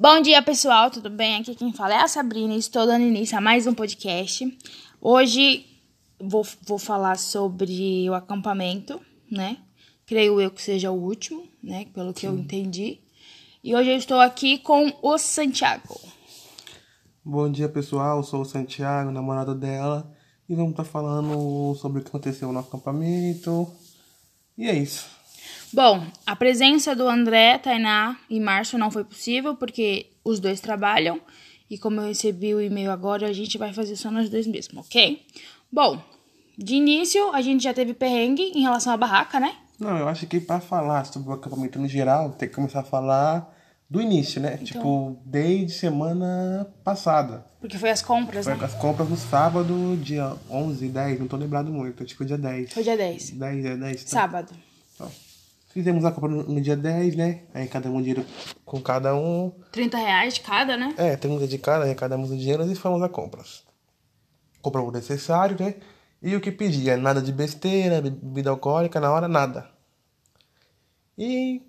Bom 0.00 0.18
dia, 0.22 0.40
pessoal, 0.40 0.90
tudo 0.90 1.10
bem? 1.10 1.36
Aqui 1.36 1.54
quem 1.54 1.74
fala 1.74 1.92
é 1.92 1.98
a 1.98 2.08
Sabrina 2.08 2.54
e 2.54 2.58
estou 2.58 2.86
dando 2.86 3.04
início 3.04 3.36
a 3.36 3.40
mais 3.40 3.66
um 3.66 3.74
podcast. 3.74 4.58
Hoje 4.98 5.66
vou, 6.18 6.42
vou 6.62 6.78
falar 6.78 7.18
sobre 7.18 8.08
o 8.08 8.14
acampamento, 8.14 8.98
né? 9.30 9.58
Creio 10.06 10.40
eu 10.40 10.50
que 10.50 10.62
seja 10.62 10.90
o 10.90 10.94
último, 10.94 11.46
né? 11.62 11.84
Pelo 11.92 12.14
que 12.14 12.20
Sim. 12.22 12.28
eu 12.28 12.38
entendi. 12.38 12.98
E 13.62 13.76
hoje 13.76 13.90
eu 13.90 13.96
estou 13.98 14.18
aqui 14.18 14.56
com 14.60 14.90
o 15.02 15.18
Santiago. 15.18 16.00
Bom 17.22 17.52
dia, 17.52 17.68
pessoal. 17.68 18.20
Eu 18.20 18.24
sou 18.24 18.40
o 18.40 18.46
Santiago, 18.46 19.10
namorado 19.10 19.54
dela. 19.54 20.10
E 20.48 20.54
vamos 20.54 20.70
estar 20.70 20.84
falando 20.84 21.74
sobre 21.74 22.00
o 22.00 22.02
que 22.02 22.08
aconteceu 22.08 22.50
no 22.50 22.60
acampamento. 22.60 23.70
E 24.56 24.66
é 24.66 24.74
isso. 24.74 25.19
Bom, 25.72 26.04
a 26.26 26.34
presença 26.34 26.96
do 26.96 27.08
André, 27.08 27.58
Tainá 27.58 28.16
e 28.28 28.40
Márcio 28.40 28.78
não 28.78 28.90
foi 28.90 29.04
possível 29.04 29.54
porque 29.54 30.06
os 30.24 30.40
dois 30.40 30.60
trabalham. 30.60 31.20
E 31.70 31.78
como 31.78 32.00
eu 32.00 32.08
recebi 32.08 32.52
o 32.52 32.60
e-mail 32.60 32.90
agora, 32.90 33.28
a 33.28 33.32
gente 33.32 33.56
vai 33.56 33.72
fazer 33.72 33.94
só 33.94 34.10
nós 34.10 34.28
dois 34.28 34.46
mesmo, 34.46 34.80
ok? 34.80 35.24
Bom, 35.70 36.02
de 36.58 36.74
início 36.74 37.32
a 37.32 37.40
gente 37.40 37.62
já 37.62 37.72
teve 37.72 37.94
perrengue 37.94 38.42
em 38.42 38.62
relação 38.62 38.92
à 38.92 38.96
barraca, 38.96 39.38
né? 39.38 39.54
Não, 39.78 39.96
eu 39.96 40.08
acho 40.08 40.26
que 40.26 40.40
para 40.40 40.60
falar 40.60 41.06
sobre 41.06 41.30
o 41.30 41.32
acampamento 41.32 41.78
no 41.78 41.86
geral, 41.86 42.30
tem 42.32 42.48
que 42.48 42.54
começar 42.54 42.80
a 42.80 42.84
falar 42.84 43.56
do 43.88 44.00
início, 44.00 44.40
né? 44.40 44.54
Então, 44.54 44.64
tipo, 44.64 45.22
desde 45.24 45.72
semana 45.72 46.66
passada. 46.82 47.46
Porque 47.60 47.78
foi 47.78 47.90
as 47.90 48.02
compras, 48.02 48.44
foi 48.44 48.56
né? 48.56 48.64
as 48.64 48.74
compras 48.74 49.08
no 49.08 49.16
sábado, 49.16 49.96
dia 50.02 50.34
11, 50.50 50.88
10, 50.88 51.20
não 51.20 51.28
tô 51.28 51.36
lembrado 51.36 51.70
muito, 51.72 52.04
tipo 52.04 52.24
dia 52.24 52.36
10. 52.36 52.72
Foi 52.72 52.82
dia 52.82 52.96
10. 52.96 53.30
10, 53.30 53.64
é 53.64 53.76
10. 53.76 54.04
Tá? 54.04 54.10
Sábado. 54.10 54.52
Então, 54.94 55.10
fizemos 55.70 56.04
a 56.04 56.12
compra 56.12 56.30
no, 56.30 56.42
no, 56.42 56.60
dia 56.60 56.76
10, 56.76 57.16
né? 57.16 57.42
Aí 57.54 57.66
cada 57.66 57.88
um 57.90 57.98
dinheiro 57.98 58.24
com 58.64 58.80
cada 58.80 59.14
um. 59.14 59.52
30 59.72 59.96
reais 59.96 60.34
de 60.34 60.40
cada, 60.40 60.76
né? 60.76 60.94
É, 60.96 61.16
30 61.16 61.46
de 61.46 61.58
cada, 61.58 61.84
arrecadamos 61.84 62.30
o 62.30 62.36
dinheiro 62.36 62.70
e 62.70 62.74
fomos 62.74 63.02
a 63.02 63.08
compras. 63.08 63.64
Compramos 64.60 64.90
o 64.90 64.96
necessário, 64.96 65.56
né? 65.58 65.74
E 66.22 66.36
o 66.36 66.40
que 66.40 66.52
pedia, 66.52 66.96
nada 66.96 67.22
de 67.22 67.32
besteira, 67.32 68.02
bebida 68.02 68.50
alcoólica, 68.50 69.00
na 69.00 69.10
hora 69.10 69.26
nada. 69.26 69.70
E 71.16 71.62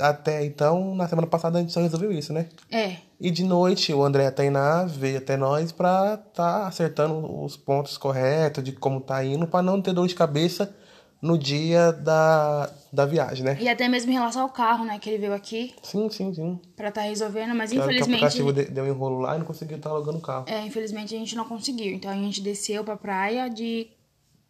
até 0.00 0.44
então, 0.44 0.94
na 0.94 1.08
semana 1.08 1.26
passada, 1.26 1.58
a 1.58 1.60
gente 1.60 1.72
só 1.72 1.80
resolveu 1.80 2.12
isso, 2.12 2.32
né? 2.32 2.48
É. 2.70 2.96
E 3.20 3.30
de 3.30 3.44
noite, 3.44 3.92
o 3.92 4.02
André 4.02 4.28
Tainá 4.30 4.84
veio 4.84 5.18
até 5.18 5.36
nós 5.36 5.70
pra 5.70 6.16
tá 6.16 6.66
acertando 6.66 7.44
os 7.44 7.56
pontos 7.56 7.96
corretos 7.96 8.62
de 8.62 8.72
como 8.72 9.00
tá 9.00 9.24
indo, 9.24 9.46
pra 9.46 9.62
não 9.62 9.80
ter 9.80 9.92
dor 9.92 10.06
de 10.06 10.14
cabeça 10.14 10.74
no 11.22 11.38
dia 11.38 11.92
da, 11.92 12.68
da 12.92 13.06
viagem, 13.06 13.44
né? 13.44 13.56
E 13.60 13.68
até 13.68 13.88
mesmo 13.88 14.10
em 14.10 14.14
relação 14.14 14.42
ao 14.42 14.48
carro, 14.48 14.84
né? 14.84 14.98
Que 14.98 15.08
ele 15.08 15.18
veio 15.18 15.32
aqui. 15.32 15.72
Sim, 15.80 16.10
sim, 16.10 16.34
sim. 16.34 16.60
Pra 16.74 16.90
tá 16.90 17.02
resolvendo, 17.02 17.54
mas 17.54 17.70
que 17.70 17.78
infelizmente. 17.78 18.10
O 18.10 18.48
aplicativo 18.48 18.52
deu 18.52 18.84
um 18.84 18.88
enrolo 18.88 19.20
lá 19.20 19.36
e 19.36 19.38
não 19.38 19.46
conseguiu 19.46 19.76
estar 19.76 19.88
tá 19.88 19.94
alugando 19.94 20.18
o 20.18 20.20
carro. 20.20 20.46
É, 20.48 20.60
infelizmente 20.66 21.14
a 21.14 21.18
gente 21.18 21.36
não 21.36 21.44
conseguiu. 21.44 21.94
Então 21.94 22.10
a 22.10 22.14
gente 22.14 22.40
desceu 22.40 22.82
pra 22.82 22.96
praia 22.96 23.48
de 23.48 23.88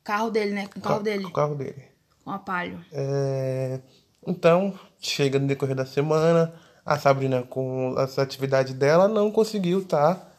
carro 0.02 0.30
dele, 0.30 0.52
né? 0.52 0.66
Com 0.66 0.78
o 0.78 0.82
carro 0.82 0.96
Ca 0.96 1.02
dele. 1.02 1.22
Com 1.24 1.28
o 1.28 1.32
carro 1.32 1.54
dele. 1.54 1.84
Com 2.24 2.30
a 2.30 2.38
palio. 2.38 2.82
É. 2.90 3.80
Então, 4.26 4.72
chega 4.98 5.38
no 5.38 5.46
decorrer 5.46 5.76
da 5.76 5.84
semana, 5.84 6.54
a 6.86 6.98
Sabrina, 6.98 7.42
com 7.42 7.94
as 7.98 8.18
atividades 8.18 8.72
dela, 8.72 9.08
não 9.08 9.30
conseguiu 9.30 9.80
estar. 9.80 10.14
Tá 10.14 10.32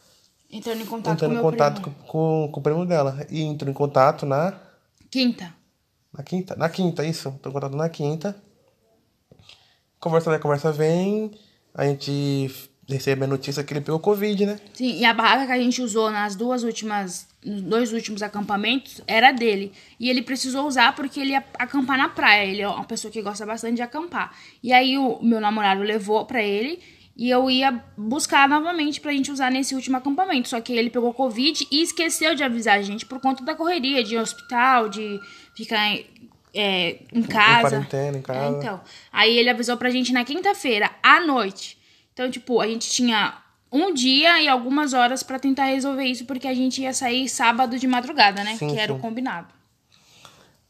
entrando 0.50 0.82
em 0.82 0.86
contato, 0.86 1.12
entrando 1.12 1.32
com, 1.32 1.38
em 1.38 1.42
contato 1.42 1.80
com, 1.80 1.90
com, 1.90 2.48
com, 2.50 2.60
o 2.60 2.62
primo 2.62 2.84
dela. 2.84 3.24
E 3.30 3.42
entrou 3.42 3.70
em 3.70 3.74
contato 3.74 4.26
na. 4.26 4.58
Quinta. 5.10 5.54
Na 6.16 6.22
quinta? 6.22 6.54
Na 6.56 6.68
quinta, 6.68 7.04
isso. 7.04 7.28
Em 7.28 7.50
contato 7.50 7.76
na 7.76 7.88
quinta. 7.88 8.36
Conversa 9.98 10.30
vai, 10.30 10.38
conversa 10.38 10.70
vem. 10.70 11.32
A 11.74 11.84
gente 11.84 12.50
recebe 12.88 13.24
a 13.24 13.26
notícia 13.26 13.64
que 13.64 13.72
ele 13.72 13.80
pegou 13.80 13.98
Covid, 13.98 14.46
né? 14.46 14.60
Sim, 14.74 14.98
e 14.98 15.04
a 15.04 15.12
barraca 15.12 15.46
que 15.46 15.52
a 15.52 15.58
gente 15.58 15.82
usou 15.82 16.10
nas 16.10 16.36
duas 16.36 16.62
últimas, 16.62 17.26
nos 17.44 17.62
dois 17.62 17.92
últimos 17.92 18.22
acampamentos 18.22 19.00
era 19.06 19.32
dele. 19.32 19.72
E 19.98 20.08
ele 20.08 20.22
precisou 20.22 20.68
usar 20.68 20.94
porque 20.94 21.18
ele 21.18 21.30
ia 21.30 21.42
acampar 21.58 21.98
na 21.98 22.08
praia. 22.08 22.46
Ele 22.46 22.62
é 22.62 22.68
uma 22.68 22.84
pessoa 22.84 23.10
que 23.10 23.20
gosta 23.20 23.44
bastante 23.44 23.76
de 23.76 23.82
acampar. 23.82 24.36
E 24.62 24.72
aí 24.72 24.96
o 24.96 25.20
meu 25.20 25.40
namorado 25.40 25.82
levou 25.82 26.24
para 26.26 26.42
ele 26.42 26.80
e 27.16 27.30
eu 27.30 27.48
ia 27.48 27.82
buscar 27.96 28.48
novamente 28.48 29.00
pra 29.00 29.12
gente 29.12 29.30
usar 29.30 29.50
nesse 29.50 29.74
último 29.74 29.96
acampamento. 29.96 30.48
Só 30.48 30.60
que 30.60 30.72
ele 30.72 30.90
pegou 30.90 31.14
Covid 31.14 31.66
e 31.70 31.82
esqueceu 31.82 32.34
de 32.34 32.42
avisar 32.42 32.78
a 32.78 32.82
gente 32.82 33.06
por 33.06 33.20
conta 33.20 33.44
da 33.44 33.54
correria, 33.54 34.02
de 34.02 34.18
hospital, 34.18 34.88
de 34.88 35.20
ficar 35.56 35.96
é, 36.52 36.98
em 37.12 37.22
casa. 37.22 37.68
Em 37.68 37.70
quarentena, 37.70 38.18
em 38.18 38.22
casa. 38.22 38.40
É, 38.40 38.48
então. 38.48 38.80
Aí 39.12 39.38
ele 39.38 39.48
avisou 39.48 39.76
pra 39.76 39.90
gente 39.90 40.12
na 40.12 40.24
quinta-feira, 40.24 40.90
à 41.02 41.20
noite. 41.20 41.78
Então, 42.12 42.28
tipo, 42.30 42.60
a 42.60 42.66
gente 42.66 42.90
tinha 42.90 43.34
um 43.70 43.92
dia 43.92 44.40
e 44.42 44.48
algumas 44.48 44.92
horas 44.92 45.22
para 45.22 45.38
tentar 45.38 45.66
resolver 45.66 46.04
isso, 46.04 46.24
porque 46.24 46.48
a 46.48 46.54
gente 46.54 46.82
ia 46.82 46.92
sair 46.92 47.28
sábado 47.28 47.78
de 47.78 47.86
madrugada, 47.86 48.42
né? 48.42 48.56
Sim, 48.56 48.68
que 48.68 48.78
era 48.78 48.92
sim. 48.92 48.98
o 48.98 49.00
combinado. 49.00 49.48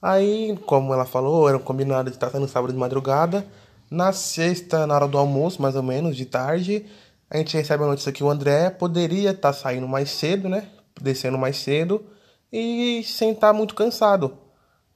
Aí, 0.00 0.58
como 0.66 0.92
ela 0.92 1.06
falou, 1.06 1.48
era 1.48 1.56
o 1.56 1.60
combinado 1.60 2.10
de 2.10 2.16
estar 2.16 2.28
saindo 2.28 2.48
sábado 2.48 2.72
de 2.72 2.78
madrugada. 2.78 3.46
Na 3.94 4.12
sexta, 4.12 4.88
na 4.88 4.94
hora 4.96 5.06
do 5.06 5.16
almoço, 5.16 5.62
mais 5.62 5.76
ou 5.76 5.82
menos, 5.82 6.16
de 6.16 6.26
tarde, 6.26 6.84
a 7.30 7.36
gente 7.36 7.56
recebe 7.56 7.84
a 7.84 7.86
notícia 7.86 8.10
que 8.10 8.24
o 8.24 8.28
André 8.28 8.68
poderia 8.70 9.30
estar 9.30 9.52
saindo 9.52 9.86
mais 9.86 10.10
cedo, 10.10 10.48
né? 10.48 10.64
Descendo 11.00 11.38
mais 11.38 11.56
cedo 11.58 12.04
e 12.52 13.04
sem 13.04 13.30
estar 13.30 13.52
muito 13.52 13.72
cansado. 13.74 14.36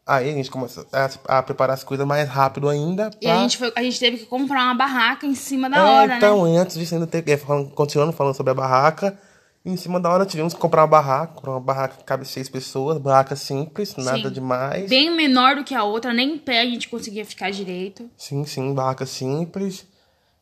Aí 0.05 0.31
a 0.31 0.33
gente 0.33 0.51
começou 0.51 0.85
a, 0.93 1.39
a, 1.39 1.43
preparar 1.43 1.75
as 1.75 1.85
coisas 1.85 2.05
mais 2.05 2.29
rápido 2.29 2.69
ainda. 2.69 3.11
Pra... 3.11 3.19
E 3.23 3.31
a 3.31 3.37
gente, 3.41 3.57
foi, 3.57 3.73
a 3.77 3.83
gente 3.83 4.01
teve 4.01 4.17
que 4.17 4.27
comprar 4.27 4.65
uma 4.65 4.75
barraca 4.75 5.27
em 5.27 5.35
cima 5.35 5.71
da 5.71 5.77
é, 5.77 5.81
hora, 5.83 6.17
então, 6.17 6.45
né? 6.45 6.59
antes 6.59 6.77
disso, 6.77 6.95
ainda 6.95 7.07
teve, 7.07 7.37
falando, 7.37 7.71
continuando 7.71 8.13
falando 8.13 8.35
sobre 8.35 8.51
a 8.51 8.55
barraca, 8.55 9.17
em 9.65 9.77
cima 9.77 10.01
da 10.01 10.11
hora 10.11 10.25
tivemos 10.25 10.55
que 10.55 10.61
comprar 10.61 10.83
uma 10.83 10.89
barraca, 10.89 11.35
comprar 11.35 11.53
uma 11.53 11.61
barraca 11.61 11.97
que 11.99 12.05
cabe 12.05 12.25
seis 12.25 12.49
pessoas, 12.49 12.99
barraca 12.99 13.37
simples, 13.37 13.97
nada 13.97 14.31
demais. 14.31 14.89
Bem 14.89 15.11
menor 15.11 15.57
do 15.57 15.65
que 15.65 15.75
a 15.75 15.85
outra, 15.85 16.13
nem 16.13 16.35
em 16.35 16.39
pé 16.39 16.61
a 16.61 16.65
gente 16.65 16.89
conseguia 16.89 17.25
ficar 17.25 17.51
direito. 17.51 18.09
Sim, 18.17 18.45
sim, 18.45 18.73
barraca 18.73 19.05
simples. 19.05 19.87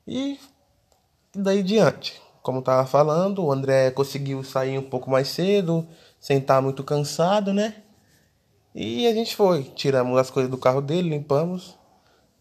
E 0.07 0.39
daí 1.35 1.63
diante. 1.63 2.21
Como 2.43 2.63
tava 2.63 2.87
falando, 2.87 3.43
o 3.43 3.53
André 3.53 3.91
conseguiu 3.91 4.45
sair 4.45 4.79
um 4.79 4.83
pouco 4.83 5.11
mais 5.11 5.27
cedo, 5.29 5.85
sem 6.21 6.39
estar 6.39 6.63
muito 6.63 6.85
cansado, 6.85 7.53
né? 7.53 7.75
E 8.73 9.07
a 9.09 9.13
gente 9.13 9.35
foi, 9.35 9.65
tiramos 9.65 10.17
as 10.19 10.31
coisas 10.31 10.51
do 10.51 10.57
carro 10.59 10.81
dele, 10.81 11.09
limpamos. 11.09 11.77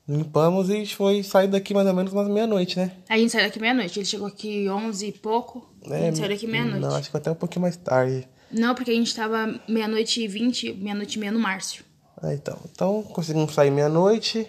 Limpamos 0.07 0.69
e 0.69 0.85
foi 0.85 1.23
sair 1.23 1.47
daqui 1.47 1.73
mais 1.73 1.87
ou 1.87 1.93
menos 1.93 2.13
umas 2.13 2.27
meia-noite, 2.27 2.77
né? 2.77 2.91
A 3.09 3.17
gente 3.17 3.31
saiu 3.31 3.45
daqui 3.45 3.59
meia-noite. 3.59 3.97
Ele 3.97 4.05
chegou 4.05 4.27
aqui 4.27 4.69
onze 4.69 5.07
e 5.07 5.11
pouco. 5.11 5.67
É, 5.89 5.95
a 5.95 6.01
gente 6.01 6.19
saiu 6.19 6.29
daqui 6.29 6.45
meia-noite. 6.45 6.79
Não, 6.79 6.95
acho 6.95 7.09
que 7.09 7.17
até 7.17 7.31
um 7.31 7.35
pouquinho 7.35 7.63
mais 7.63 7.75
tarde. 7.75 8.27
Não, 8.51 8.75
porque 8.75 8.91
a 8.91 8.93
gente 8.93 9.15
tava 9.15 9.59
meia-noite 9.67 10.21
e 10.21 10.27
vinte, 10.27 10.71
meia-noite 10.73 11.17
e 11.17 11.19
meia 11.19 11.31
no 11.31 11.39
Márcio. 11.39 11.83
Ah, 12.21 12.33
então. 12.33 12.57
Então 12.71 13.01
conseguimos 13.01 13.53
sair 13.53 13.71
meia-noite 13.71 14.47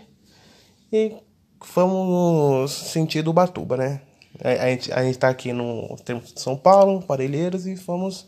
e 0.93 1.17
fomos 1.63 2.71
sentido 2.71 3.31
Ubatuba, 3.31 3.79
né? 3.79 4.03
A, 4.45 4.65
a, 4.65 4.71
gente, 4.71 4.93
a 4.93 5.03
gente 5.03 5.19
tá 5.19 5.29
aqui 5.29 5.55
no 5.55 5.97
termo 6.05 6.21
de 6.21 6.39
São 6.39 6.57
Paulo, 6.57 7.01
Parelheiros, 7.01 7.67
e 7.67 7.77
fomos 7.77 8.27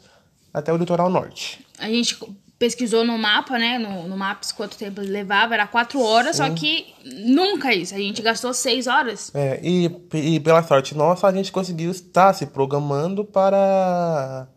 até 0.52 0.72
o 0.72 0.76
litoral 0.78 1.10
norte. 1.10 1.64
A 1.78 1.88
gente 1.88 2.18
pesquisou 2.58 3.04
no 3.04 3.16
mapa, 3.16 3.58
né? 3.58 3.78
No, 3.78 4.08
no 4.08 4.16
Maps 4.16 4.50
quanto 4.50 4.76
tempo 4.76 5.00
ele 5.00 5.10
levava, 5.10 5.54
era 5.54 5.66
quatro 5.66 6.00
horas, 6.00 6.36
Sim. 6.36 6.42
só 6.42 6.54
que 6.54 6.92
nunca 7.04 7.72
isso. 7.72 7.94
A 7.94 7.98
gente 7.98 8.20
gastou 8.20 8.52
seis 8.52 8.86
horas. 8.86 9.30
É, 9.34 9.60
e, 9.62 9.90
e 10.14 10.40
pela 10.40 10.62
sorte 10.62 10.96
nossa, 10.96 11.28
a 11.28 11.32
gente 11.32 11.52
conseguiu 11.52 11.90
estar 11.90 12.32
se 12.32 12.46
programando 12.46 13.24
para. 13.24 14.48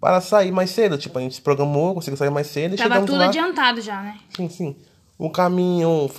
Para 0.00 0.20
sair 0.22 0.50
mais 0.50 0.70
cedo. 0.70 0.96
Tipo, 0.96 1.18
a 1.18 1.22
gente 1.22 1.34
se 1.34 1.42
programou, 1.42 1.94
conseguiu 1.94 2.16
sair 2.16 2.30
mais 2.30 2.46
cedo 2.46 2.74
e 2.74 2.78
Tava 2.78 3.00
tudo 3.00 3.18
lá. 3.18 3.26
adiantado 3.26 3.82
já, 3.82 4.00
né? 4.00 4.18
Sim, 4.34 4.48
sim. 4.48 4.76
O 5.18 5.28
caminho, 5.28 6.10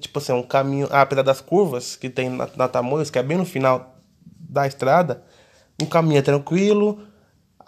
tipo 0.00 0.18
assim, 0.18 0.32
um 0.32 0.42
caminho, 0.42 0.88
apesar 0.90 1.22
das 1.22 1.40
curvas 1.40 1.94
que 1.94 2.10
tem 2.10 2.28
na, 2.28 2.48
na 2.56 2.66
Tamoios, 2.66 3.08
que 3.08 3.20
é 3.20 3.22
bem 3.22 3.38
no 3.38 3.44
final 3.44 3.94
da 4.26 4.66
estrada, 4.66 5.22
o 5.80 5.86
caminho 5.86 6.18
é 6.18 6.22
tranquilo, 6.22 7.00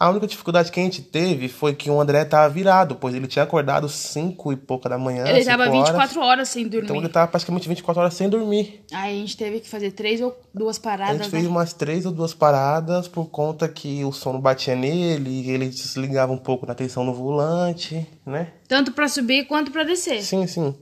a 0.02 0.10
única 0.10 0.26
dificuldade 0.26 0.72
que 0.72 0.80
a 0.80 0.82
gente 0.82 1.00
teve 1.00 1.48
foi 1.48 1.76
que 1.76 1.88
o 1.88 2.00
André 2.00 2.24
tava 2.24 2.52
virado, 2.52 2.96
pois 2.96 3.14
ele 3.14 3.28
tinha 3.28 3.44
acordado 3.44 3.88
5 3.88 4.52
e 4.52 4.56
pouca 4.56 4.88
da 4.88 4.98
manhã. 4.98 5.24
Ele 5.28 5.44
tava 5.44 5.70
24 5.70 6.00
horas. 6.00 6.16
horas 6.16 6.48
sem 6.48 6.66
dormir. 6.66 6.86
Então 6.86 6.96
ele 6.96 7.08
tava 7.08 7.28
praticamente 7.28 7.68
24 7.68 8.00
horas 8.00 8.14
sem 8.14 8.28
dormir. 8.28 8.84
Aí 8.92 9.16
a 9.16 9.20
gente 9.20 9.36
teve 9.36 9.60
que 9.60 9.68
fazer 9.68 9.92
três 9.92 10.20
ou 10.20 10.36
duas 10.52 10.76
paradas. 10.76 11.20
A 11.20 11.22
gente 11.22 11.30
fez 11.30 11.44
né? 11.44 11.48
umas 11.48 11.72
três 11.72 12.04
ou 12.04 12.10
duas 12.10 12.34
paradas 12.34 13.06
por 13.06 13.26
conta 13.26 13.68
que 13.68 14.04
o 14.04 14.10
sono 14.10 14.40
batia 14.40 14.74
nele, 14.74 15.48
ele 15.48 15.68
desligava 15.68 16.32
um 16.32 16.38
pouco 16.38 16.66
na 16.66 16.74
tensão 16.74 17.04
no 17.04 17.14
volante, 17.14 18.04
né? 18.26 18.48
Tanto 18.66 18.90
para 18.90 19.06
subir 19.06 19.46
quanto 19.46 19.70
para 19.70 19.84
descer. 19.84 20.20
Sim, 20.24 20.48
sim. 20.48 20.74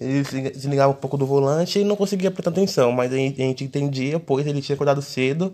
Ele 0.00 0.22
desligava 0.22 0.92
um 0.92 0.96
pouco 0.96 1.18
do 1.18 1.26
volante 1.26 1.80
e 1.80 1.84
não 1.84 1.96
conseguia 1.96 2.30
prestar 2.30 2.50
atenção, 2.50 2.92
mas 2.92 3.12
a 3.12 3.16
gente 3.16 3.64
entendia, 3.64 4.20
pois 4.20 4.46
ele 4.46 4.62
tinha 4.62 4.74
acordado 4.74 5.02
cedo 5.02 5.52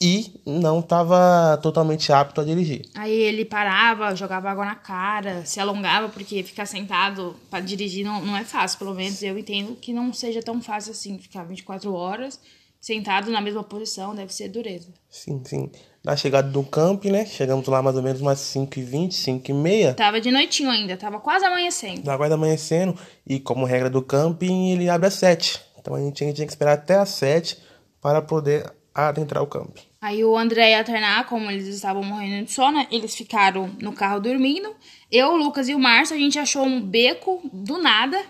e 0.00 0.40
não 0.46 0.80
estava 0.80 1.58
totalmente 1.62 2.12
apto 2.12 2.40
a 2.40 2.44
dirigir. 2.44 2.86
Aí 2.94 3.12
ele 3.12 3.44
parava, 3.44 4.14
jogava 4.14 4.50
água 4.50 4.64
na 4.64 4.74
cara, 4.74 5.44
se 5.44 5.58
alongava, 5.58 6.08
porque 6.08 6.42
ficar 6.42 6.66
sentado 6.66 7.34
para 7.50 7.60
dirigir 7.60 8.04
não, 8.04 8.24
não 8.24 8.36
é 8.36 8.44
fácil. 8.44 8.78
Pelo 8.78 8.94
menos 8.94 9.22
eu 9.22 9.38
entendo 9.38 9.74
que 9.76 9.92
não 9.92 10.12
seja 10.12 10.42
tão 10.42 10.60
fácil 10.62 10.92
assim, 10.92 11.18
ficar 11.18 11.44
24 11.44 11.92
horas 11.92 12.38
Sentado 12.80 13.30
na 13.32 13.40
mesma 13.40 13.64
posição, 13.64 14.14
deve 14.14 14.32
ser 14.32 14.48
dureza. 14.48 14.88
Sim, 15.10 15.42
sim. 15.44 15.70
Na 16.04 16.16
chegada 16.16 16.48
do 16.48 16.62
camping, 16.62 17.10
né? 17.10 17.26
Chegamos 17.26 17.66
lá 17.66 17.82
mais 17.82 17.96
ou 17.96 18.02
menos 18.02 18.20
umas 18.20 18.38
5h20, 18.38 19.10
5h30. 19.10 19.94
Tava 19.96 20.20
de 20.20 20.30
noitinho 20.30 20.70
ainda, 20.70 20.96
tava 20.96 21.18
quase 21.18 21.44
amanhecendo. 21.44 22.02
Da 22.02 22.16
quase 22.16 22.32
amanhecendo. 22.32 22.96
E 23.26 23.40
como 23.40 23.66
regra 23.66 23.90
do 23.90 24.00
camping, 24.00 24.70
ele 24.70 24.88
abre 24.88 25.08
às 25.08 25.14
7. 25.14 25.60
Então 25.78 25.94
a 25.94 25.98
gente 25.98 26.14
tinha 26.14 26.46
que 26.46 26.52
esperar 26.52 26.74
até 26.74 26.94
às 26.94 27.08
7 27.10 27.58
para 28.00 28.22
poder 28.22 28.72
adentrar 29.06 29.42
o 29.42 29.46
camping. 29.46 29.82
Aí 30.00 30.24
o 30.24 30.36
André 30.36 30.70
e 30.70 30.74
a 30.74 30.82
Tainá, 30.84 31.22
como 31.24 31.50
eles 31.50 31.66
estavam 31.68 32.02
morrendo 32.02 32.46
de 32.46 32.52
sono, 32.52 32.86
eles 32.90 33.14
ficaram 33.14 33.70
no 33.80 33.92
carro 33.92 34.20
dormindo. 34.20 34.74
Eu, 35.10 35.32
o 35.32 35.36
Lucas 35.36 35.68
e 35.68 35.74
o 35.74 35.78
Márcio, 35.78 36.16
a 36.16 36.18
gente 36.18 36.38
achou 36.38 36.64
um 36.64 36.80
beco 36.80 37.40
do 37.52 37.78
nada. 37.78 38.20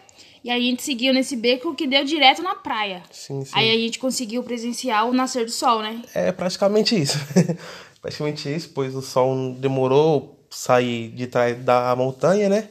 E 0.43 0.50
a 0.50 0.59
gente 0.59 0.82
seguiu 0.82 1.12
nesse 1.12 1.37
beco 1.37 1.75
que 1.75 1.87
deu 1.87 2.05
direto 2.05 2.43
na 2.43 2.55
praia. 2.55 3.03
Sim, 3.11 3.44
sim. 3.44 3.50
Aí 3.55 3.70
a 3.70 3.75
gente 3.75 3.99
conseguiu 3.99 4.43
presenciar 4.43 5.06
o 5.06 5.12
nascer 5.12 5.44
do 5.44 5.50
sol, 5.50 5.82
né? 5.82 6.00
É 6.15 6.32
praticamente 6.32 6.99
isso. 6.99 7.19
praticamente 8.00 8.55
isso, 8.55 8.70
pois 8.75 8.94
o 8.94 9.03
sol 9.03 9.55
demorou 9.59 10.38
sair 10.49 11.09
de 11.11 11.26
trás 11.26 11.59
da 11.62 11.94
montanha, 11.97 12.49
né? 12.49 12.69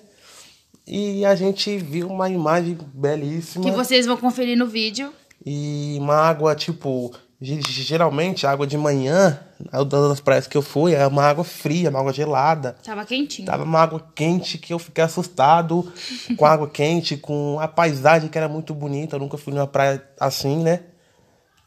E 0.87 1.25
a 1.25 1.35
gente 1.35 1.77
viu 1.77 2.07
uma 2.07 2.29
imagem 2.29 2.77
belíssima. 2.93 3.65
Que 3.65 3.71
vocês 3.71 4.05
vão 4.05 4.15
conferir 4.15 4.57
no 4.57 4.65
vídeo. 4.65 5.13
E 5.45 5.97
uma 5.99 6.15
água, 6.15 6.55
tipo, 6.55 7.13
geralmente 7.39 8.47
a 8.47 8.51
água 8.51 8.65
de 8.65 8.77
manhã, 8.77 9.39
das 9.87 10.19
praias 10.19 10.47
que 10.47 10.57
eu 10.57 10.61
fui, 10.61 10.93
é 10.93 11.05
uma 11.05 11.23
água 11.23 11.43
fria, 11.43 11.89
uma 11.89 11.99
água 11.99 12.11
gelada. 12.11 12.75
Tava 12.83 13.05
quentinho. 13.05 13.45
Tava 13.45 13.63
uma 13.63 13.79
água 13.79 14.03
quente 14.15 14.57
que 14.57 14.73
eu 14.73 14.79
fiquei 14.79 15.03
assustado 15.03 15.91
com 16.35 16.45
a 16.45 16.51
água 16.51 16.67
quente, 16.67 17.15
com 17.15 17.59
a 17.59 17.67
paisagem 17.67 18.29
que 18.29 18.37
era 18.37 18.49
muito 18.49 18.73
bonita. 18.73 19.15
Eu 19.15 19.19
nunca 19.19 19.37
fui 19.37 19.53
numa 19.53 19.67
praia 19.67 20.03
assim, 20.19 20.63
né? 20.63 20.81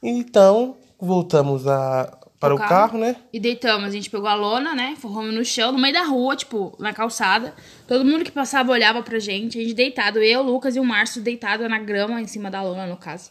Então, 0.03 0.77
voltamos 0.99 1.69
a, 1.69 2.19
para 2.41 2.55
o 2.55 2.59
carro, 2.59 2.99
né? 2.99 3.15
E 3.33 3.39
deitamos. 3.39 3.85
A 3.85 3.91
gente 3.91 4.11
pegou 4.11 4.27
a 4.27 4.35
lona, 4.35 4.75
né? 4.75 4.97
Forramos 4.99 5.35
no 5.35 5.45
chão, 5.45 5.71
no 5.71 5.79
meio 5.79 5.95
da 5.95 6.03
rua, 6.03 6.35
tipo, 6.35 6.75
na 6.81 6.93
calçada. 6.93 7.55
Todo 7.87 8.05
mundo 8.05 8.25
que 8.25 8.33
passava 8.33 8.73
olhava 8.73 9.03
pra 9.03 9.19
gente. 9.19 9.59
A 9.59 9.63
gente 9.63 9.75
deitado. 9.75 10.19
Eu, 10.19 10.41
o 10.41 10.43
Lucas 10.43 10.75
e 10.75 10.81
o 10.81 10.85
Márcio 10.85 11.23
deitado 11.23 11.69
na 11.69 11.79
grama, 11.79 12.21
em 12.21 12.27
cima 12.27 12.51
da 12.51 12.63
lona, 12.63 12.87
no 12.87 12.97
caso. 12.97 13.31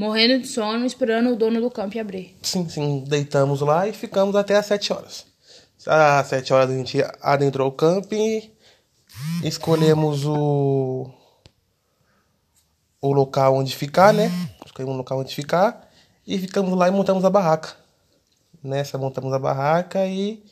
Morrendo 0.00 0.40
de 0.40 0.48
sono, 0.48 0.86
esperando 0.86 1.30
o 1.30 1.36
dono 1.36 1.60
do 1.60 1.70
campo 1.70 1.98
abrir. 2.00 2.34
Sim, 2.42 2.66
sim, 2.70 3.04
deitamos 3.06 3.60
lá 3.60 3.86
e 3.86 3.92
ficamos 3.92 4.34
até 4.34 4.56
às 4.56 4.64
7 4.64 4.94
horas. 4.94 5.26
Às 5.86 6.26
7 6.28 6.52
horas 6.54 6.70
a 6.70 6.74
gente 6.74 6.98
adentrou 7.20 7.68
o 7.68 7.72
camping, 7.72 8.50
escolhemos 9.44 10.24
o, 10.24 11.10
o 13.00 13.12
local 13.12 13.54
onde 13.56 13.76
ficar, 13.76 14.12
né? 14.14 14.30
Escolhemos 14.64 14.94
o 14.94 14.98
local 14.98 15.18
onde 15.20 15.34
ficar 15.34 15.88
e 16.26 16.38
ficamos 16.38 16.76
lá 16.78 16.88
e 16.88 16.90
montamos 16.90 17.22
a 17.24 17.30
barraca. 17.30 17.76
Nessa 18.62 18.96
montamos 18.96 19.32
a 19.34 19.38
barraca 19.38 20.06
e 20.06 20.42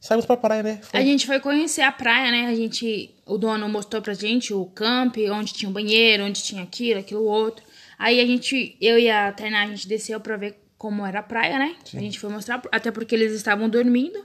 saímos 0.00 0.26
pra 0.26 0.36
praia, 0.36 0.62
né? 0.62 0.80
Foi- 0.82 1.00
A 1.00 1.02
gente 1.02 1.26
foi 1.26 1.40
conhecer 1.40 1.82
a 1.82 1.92
praia, 1.92 2.30
né? 2.30 2.46
A 2.46 2.54
gente, 2.54 3.14
o 3.26 3.36
dono 3.38 3.68
mostrou 3.68 4.00
pra 4.02 4.12
gente 4.14 4.52
o 4.54 4.66
camp, 4.66 5.16
onde 5.32 5.52
tinha 5.54 5.68
o 5.70 5.72
banheiro, 5.72 6.24
onde 6.24 6.42
tinha 6.42 6.62
aquilo, 6.62 7.00
aquilo 7.00 7.24
outro. 7.24 7.64
Aí 7.98 8.20
a 8.20 8.26
gente, 8.26 8.76
eu 8.80 8.98
e 8.98 9.10
a 9.10 9.32
Tainá, 9.32 9.62
a 9.62 9.66
gente 9.66 9.88
desceu 9.88 10.20
pra 10.20 10.36
ver 10.36 10.56
como 10.78 11.04
era 11.04 11.18
a 11.18 11.22
praia, 11.22 11.58
né? 11.58 11.74
A 11.92 11.98
gente 11.98 12.20
foi 12.20 12.30
mostrar, 12.30 12.62
até 12.70 12.90
porque 12.90 13.14
eles 13.14 13.32
estavam 13.32 13.68
dormindo. 13.68 14.24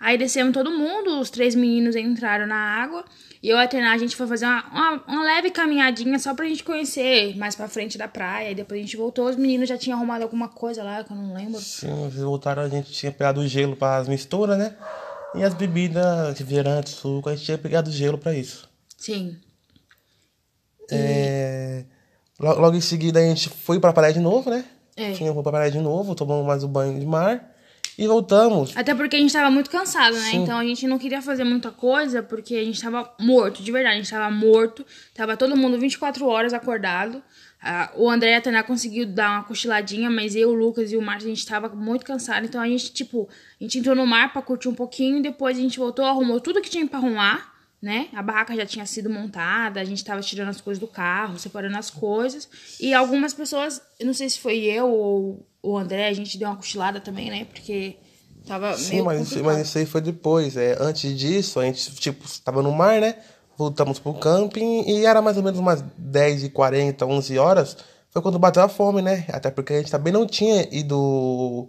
Aí 0.00 0.18
descemos 0.18 0.52
todo 0.52 0.72
mundo, 0.72 1.20
os 1.20 1.30
três 1.30 1.54
meninos 1.54 1.94
entraram 1.94 2.44
na 2.44 2.56
água. 2.56 3.04
E 3.40 3.48
eu 3.48 3.56
e 3.56 3.60
a 3.60 3.68
Tainá, 3.68 3.92
a 3.92 3.98
gente 3.98 4.16
foi 4.16 4.26
fazer 4.26 4.46
uma, 4.46 4.64
uma, 4.72 5.04
uma 5.06 5.22
leve 5.22 5.52
caminhadinha 5.52 6.18
só 6.18 6.34
pra 6.34 6.44
gente 6.46 6.64
conhecer 6.64 7.36
mais 7.36 7.54
pra 7.54 7.68
frente 7.68 7.96
da 7.96 8.08
praia. 8.08 8.50
E 8.50 8.54
depois 8.56 8.80
a 8.80 8.82
gente 8.82 8.96
voltou, 8.96 9.28
os 9.28 9.36
meninos 9.36 9.68
já 9.68 9.78
tinham 9.78 9.96
arrumado 9.96 10.22
alguma 10.22 10.48
coisa 10.48 10.82
lá, 10.82 11.04
que 11.04 11.12
eu 11.12 11.16
não 11.16 11.32
lembro. 11.32 11.60
Sim, 11.60 12.02
eles 12.02 12.16
voltaram, 12.16 12.62
a 12.62 12.68
gente 12.68 12.90
tinha 12.90 13.12
pegado 13.12 13.40
o 13.40 13.46
gelo 13.46 13.76
para 13.76 13.98
as 13.98 14.08
misturas, 14.08 14.58
né? 14.58 14.76
E 15.36 15.44
as 15.44 15.54
bebidas, 15.54 16.36
refrigerante, 16.36 16.90
suco, 16.90 17.28
a 17.28 17.34
gente 17.36 17.44
tinha 17.44 17.58
pegado 17.58 17.90
gelo 17.90 18.18
para 18.18 18.34
isso. 18.34 18.68
Sim. 18.98 19.38
É, 20.90 21.84
Logo 22.42 22.76
em 22.76 22.80
seguida 22.80 23.20
a 23.20 23.22
gente 23.22 23.48
foi 23.48 23.78
pra 23.78 23.92
praia 23.92 24.12
de 24.12 24.18
novo, 24.18 24.50
né? 24.50 24.64
É. 24.96 25.12
Tinha 25.12 25.32
foi 25.32 25.42
pra 25.42 25.52
praia 25.52 25.70
de 25.70 25.78
novo, 25.78 26.14
tomamos 26.14 26.44
mais 26.44 26.64
um 26.64 26.68
banho 26.68 26.98
de 26.98 27.06
mar 27.06 27.52
e 27.96 28.06
voltamos. 28.06 28.76
Até 28.76 28.94
porque 28.94 29.16
a 29.16 29.18
gente 29.18 29.32
tava 29.32 29.50
muito 29.50 29.70
cansado, 29.70 30.14
né? 30.16 30.30
Sim. 30.30 30.38
Então 30.38 30.58
a 30.58 30.64
gente 30.64 30.86
não 30.86 30.98
queria 30.98 31.22
fazer 31.22 31.44
muita 31.44 31.70
coisa 31.70 32.22
porque 32.22 32.56
a 32.56 32.64
gente 32.64 32.80
tava 32.82 33.10
morto, 33.20 33.62
de 33.62 33.70
verdade. 33.70 33.94
A 33.94 33.98
gente 33.98 34.10
tava 34.10 34.30
morto. 34.30 34.84
Tava 35.14 35.36
todo 35.36 35.56
mundo 35.56 35.78
24 35.78 36.26
horas 36.26 36.52
acordado. 36.52 37.22
Ah, 37.62 37.92
o 37.96 38.10
André 38.10 38.32
e 38.32 38.34
a 38.34 38.40
Tainá 38.40 38.64
conseguiu 38.64 39.06
dar 39.06 39.30
uma 39.30 39.44
cochiladinha, 39.44 40.10
mas 40.10 40.34
eu, 40.34 40.50
o 40.50 40.52
Lucas 40.52 40.90
e 40.90 40.96
o 40.96 41.02
Márcio, 41.02 41.30
a 41.30 41.34
gente 41.34 41.46
tava 41.46 41.68
muito 41.68 42.04
cansado. 42.04 42.44
Então 42.44 42.60
a 42.60 42.66
gente, 42.66 42.92
tipo, 42.92 43.28
a 43.60 43.62
gente 43.62 43.78
entrou 43.78 43.94
no 43.94 44.04
mar 44.04 44.32
pra 44.32 44.42
curtir 44.42 44.68
um 44.68 44.74
pouquinho. 44.74 45.22
Depois 45.22 45.56
a 45.56 45.60
gente 45.60 45.78
voltou, 45.78 46.04
arrumou 46.04 46.40
tudo 46.40 46.60
que 46.60 46.68
tinha 46.68 46.86
pra 46.88 46.98
arrumar, 46.98 47.51
né? 47.82 48.08
A 48.14 48.22
barraca 48.22 48.54
já 48.54 48.64
tinha 48.64 48.86
sido 48.86 49.10
montada, 49.10 49.80
a 49.80 49.84
gente 49.84 50.04
tava 50.04 50.20
tirando 50.22 50.48
as 50.50 50.60
coisas 50.60 50.80
do 50.80 50.86
carro, 50.86 51.38
separando 51.38 51.76
as 51.76 51.90
coisas. 51.90 52.48
E 52.80 52.94
algumas 52.94 53.34
pessoas, 53.34 53.82
não 54.00 54.14
sei 54.14 54.30
se 54.30 54.38
foi 54.38 54.58
eu 54.60 54.88
ou 54.88 55.46
o 55.62 55.76
André, 55.76 56.06
a 56.08 56.12
gente 56.12 56.38
deu 56.38 56.48
uma 56.48 56.56
cochilada 56.56 57.00
também, 57.00 57.28
né? 57.30 57.44
Porque 57.44 57.96
tava 58.46 58.76
Sim, 58.76 58.90
meio 58.92 59.04
mas, 59.04 59.20
isso- 59.22 59.42
mas 59.44 59.66
isso 59.68 59.78
aí 59.78 59.86
foi 59.86 60.00
depois. 60.00 60.56
É, 60.56 60.76
antes 60.80 61.18
disso, 61.18 61.58
a 61.58 61.64
gente, 61.64 61.92
tipo, 61.96 62.24
estava 62.24 62.62
no 62.62 62.70
mar, 62.72 63.00
né? 63.00 63.16
Voltamos 63.58 63.98
pro 63.98 64.14
camping 64.14 64.82
e 64.88 65.04
era 65.04 65.20
mais 65.20 65.36
ou 65.36 65.42
menos 65.42 65.58
umas 65.60 65.82
10h40, 65.98 67.04
11 67.06 67.36
horas. 67.38 67.76
Foi 68.10 68.22
quando 68.22 68.38
bateu 68.38 68.62
a 68.62 68.68
fome, 68.68 69.02
né? 69.02 69.24
Até 69.28 69.50
porque 69.50 69.72
a 69.72 69.78
gente 69.78 69.90
também 69.90 70.12
não 70.12 70.26
tinha 70.26 70.68
ido 70.74 71.68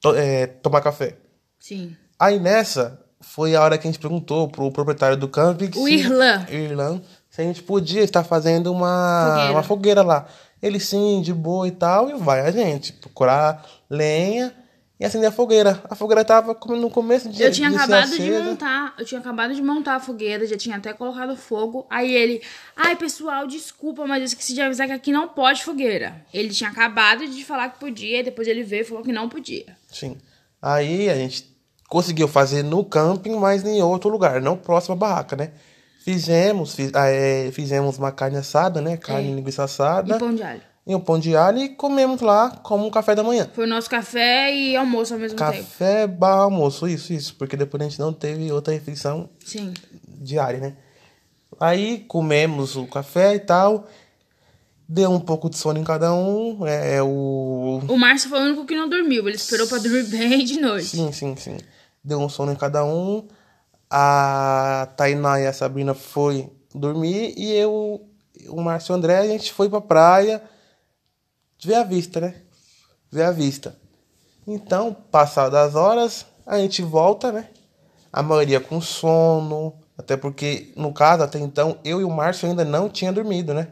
to- 0.00 0.14
é, 0.14 0.46
tomar 0.46 0.80
café. 0.80 1.16
Sim. 1.58 1.96
Aí 2.18 2.38
nessa, 2.38 3.00
foi 3.20 3.54
a 3.54 3.62
hora 3.62 3.76
que 3.76 3.86
a 3.86 3.90
gente 3.90 4.00
perguntou 4.00 4.48
pro 4.48 4.70
proprietário 4.72 5.16
do 5.16 5.28
camping 5.28 5.70
O 5.76 5.88
Irlan. 5.88 6.46
Irlan, 6.50 7.02
se 7.28 7.40
a 7.40 7.44
gente 7.44 7.62
podia 7.62 8.02
estar 8.02 8.24
fazendo 8.24 8.72
uma 8.72 9.28
Fogueira. 9.28 9.52
uma 9.52 9.62
fogueira 9.62 10.02
lá. 10.02 10.26
Ele 10.62 10.80
sim, 10.80 11.22
de 11.22 11.32
boa 11.32 11.66
e 11.68 11.70
tal, 11.70 12.10
e 12.10 12.14
vai 12.14 12.40
a 12.40 12.50
gente 12.50 12.92
procurar 12.94 13.64
lenha 13.88 14.54
e 14.98 15.04
acender 15.04 15.30
a 15.30 15.32
fogueira. 15.32 15.82
A 15.88 15.94
fogueira 15.94 16.22
tava 16.22 16.54
no 16.76 16.90
começo 16.90 17.30
de 17.30 17.42
Eu 17.42 17.50
tinha 17.50 17.70
de 17.70 17.76
acabado 17.76 18.10
de 18.10 18.30
montar, 18.30 18.94
eu 18.98 19.04
tinha 19.06 19.20
acabado 19.20 19.54
de 19.54 19.62
montar 19.62 19.94
a 19.94 20.00
fogueira, 20.00 20.46
já 20.46 20.58
tinha 20.58 20.76
até 20.76 20.92
colocado 20.92 21.34
fogo. 21.34 21.86
Aí 21.88 22.14
ele, 22.14 22.42
ai 22.76 22.94
pessoal, 22.96 23.46
desculpa, 23.46 24.06
mas 24.06 24.18
eu 24.18 24.26
esqueci 24.26 24.52
de 24.52 24.60
avisar 24.60 24.86
que 24.86 24.92
aqui 24.92 25.10
não 25.10 25.28
pode 25.28 25.64
fogueira. 25.64 26.22
Ele 26.34 26.50
tinha 26.50 26.68
acabado 26.68 27.26
de 27.26 27.42
falar 27.42 27.70
que 27.70 27.80
podia, 27.80 28.20
e 28.20 28.22
depois 28.22 28.46
ele 28.46 28.62
veio 28.62 28.82
e 28.82 28.84
falou 28.84 29.02
que 29.02 29.12
não 29.12 29.28
podia. 29.28 29.74
Sim. 29.88 30.18
Aí 30.60 31.08
a 31.08 31.14
gente 31.14 31.49
conseguiu 31.90 32.26
fazer 32.28 32.62
no 32.62 32.82
camping, 32.84 33.34
mas 33.36 33.62
em 33.66 33.82
outro 33.82 34.08
lugar, 34.08 34.40
não 34.40 34.56
próximo 34.56 34.94
à 34.94 34.96
barraca, 34.96 35.36
né? 35.36 35.50
Fizemos, 36.02 36.74
fiz- 36.74 36.92
ah, 36.94 37.08
é, 37.08 37.50
fizemos 37.52 37.98
uma 37.98 38.10
carne 38.10 38.38
assada, 38.38 38.80
né? 38.80 38.96
Carne 38.96 39.30
É. 39.30 39.34
linguiça 39.34 39.64
assada. 39.64 40.16
E 40.16 40.18
pão 40.18 40.34
de 40.34 40.42
alho. 40.42 40.62
E 40.86 40.94
um 40.94 41.00
pão 41.00 41.18
de 41.18 41.36
alho 41.36 41.58
e 41.58 41.68
comemos 41.68 42.22
lá 42.22 42.50
como 42.62 42.86
um 42.86 42.90
café 42.90 43.14
da 43.14 43.22
manhã. 43.22 43.48
Foi 43.52 43.64
o 43.64 43.68
nosso 43.68 43.88
café 43.90 44.50
e 44.54 44.74
almoço 44.74 45.12
ao 45.12 45.20
mesmo 45.20 45.36
tempo. 45.36 45.50
Café 45.52 46.06
barra 46.06 46.42
almoço, 46.44 46.88
isso, 46.88 47.12
isso. 47.12 47.34
Porque 47.34 47.54
depois 47.56 47.82
a 47.82 47.84
gente 47.88 48.00
não 48.00 48.12
teve 48.14 48.50
outra 48.50 48.72
refeição 48.72 49.28
Sim. 49.44 49.74
diária, 50.06 50.58
né? 50.58 50.72
Aí 51.60 51.98
comemos 52.08 52.76
o 52.76 52.86
café 52.86 53.34
e 53.34 53.40
tal. 53.40 53.86
Deu 54.88 55.10
um 55.12 55.20
pouco 55.20 55.48
de 55.50 55.56
sono 55.58 55.78
em 55.78 55.84
cada 55.84 56.12
um. 56.14 56.66
É, 56.66 56.96
é 56.96 57.02
o. 57.02 57.80
O 57.86 57.96
Márcio 57.98 58.28
foi 58.30 58.40
o 58.40 58.44
único 58.44 58.64
que 58.64 58.74
não 58.74 58.88
dormiu, 58.88 59.28
ele 59.28 59.36
esperou 59.36 59.66
pra 59.68 59.78
dormir 59.78 60.04
bem 60.04 60.44
de 60.44 60.60
noite. 60.60 60.86
Sim, 60.88 61.12
sim, 61.12 61.36
sim. 61.36 61.58
Deu 62.02 62.18
um 62.18 62.28
sono 62.28 62.52
em 62.52 62.56
cada 62.56 62.84
um. 62.84 63.28
A 63.88 64.88
Tainá 64.96 65.40
e 65.40 65.46
a 65.46 65.52
Sabrina 65.52 65.94
foi 65.94 66.50
dormir 66.74 67.34
e 67.36 67.52
eu, 67.52 68.08
o 68.48 68.60
Márcio 68.60 68.92
e 68.92 68.94
o 68.94 68.96
André, 68.96 69.18
a 69.18 69.26
gente 69.26 69.52
foi 69.52 69.68
pra 69.68 69.80
praia 69.80 70.42
ver 71.62 71.74
a 71.74 71.84
vista, 71.84 72.20
né? 72.20 72.42
Ver 73.10 73.24
a 73.24 73.32
vista. 73.32 73.76
Então, 74.46 74.94
passadas 75.10 75.58
as 75.60 75.74
horas, 75.74 76.26
a 76.46 76.58
gente 76.58 76.82
volta, 76.82 77.32
né? 77.32 77.48
A 78.12 78.22
maioria 78.22 78.60
com 78.60 78.80
sono, 78.80 79.74
até 79.96 80.16
porque, 80.16 80.72
no 80.76 80.92
caso, 80.92 81.22
até 81.22 81.38
então, 81.38 81.78
eu 81.84 82.00
e 82.00 82.04
o 82.04 82.10
Márcio 82.10 82.48
ainda 82.48 82.64
não 82.64 82.88
tinha 82.88 83.12
dormido, 83.12 83.52
né? 83.52 83.68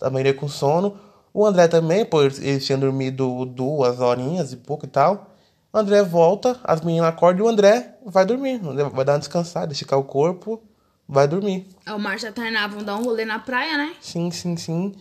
A 0.00 0.10
maioria 0.10 0.34
com 0.34 0.48
sono. 0.48 0.98
O 1.32 1.44
André 1.44 1.68
também, 1.68 2.04
pois 2.04 2.38
eles 2.38 2.64
tinham 2.64 2.80
dormido 2.80 3.44
duas 3.44 4.00
horinhas 4.00 4.52
e 4.52 4.56
pouco 4.56 4.86
e 4.86 4.88
tal. 4.88 5.35
O 5.76 5.78
André 5.78 6.02
volta, 6.02 6.58
as 6.64 6.80
meninas 6.80 7.06
acordam 7.06 7.44
e 7.44 7.46
o 7.46 7.52
André 7.52 7.98
vai 8.02 8.24
dormir. 8.24 8.58
Vai 8.94 9.04
dar 9.04 9.12
uma 9.12 9.18
descansada, 9.18 9.74
esticar 9.74 9.98
o 9.98 10.04
corpo, 10.04 10.62
vai 11.06 11.28
dormir. 11.28 11.68
O 11.86 11.98
Márcio 11.98 12.28
e 12.28 12.30
a 12.30 12.32
Tainá 12.32 12.66
vão 12.66 12.82
dar 12.82 12.96
um 12.96 13.04
rolê 13.04 13.26
na 13.26 13.38
praia, 13.38 13.76
né? 13.76 13.92
Sim, 14.00 14.30
sim, 14.30 14.56
sim. 14.56 14.94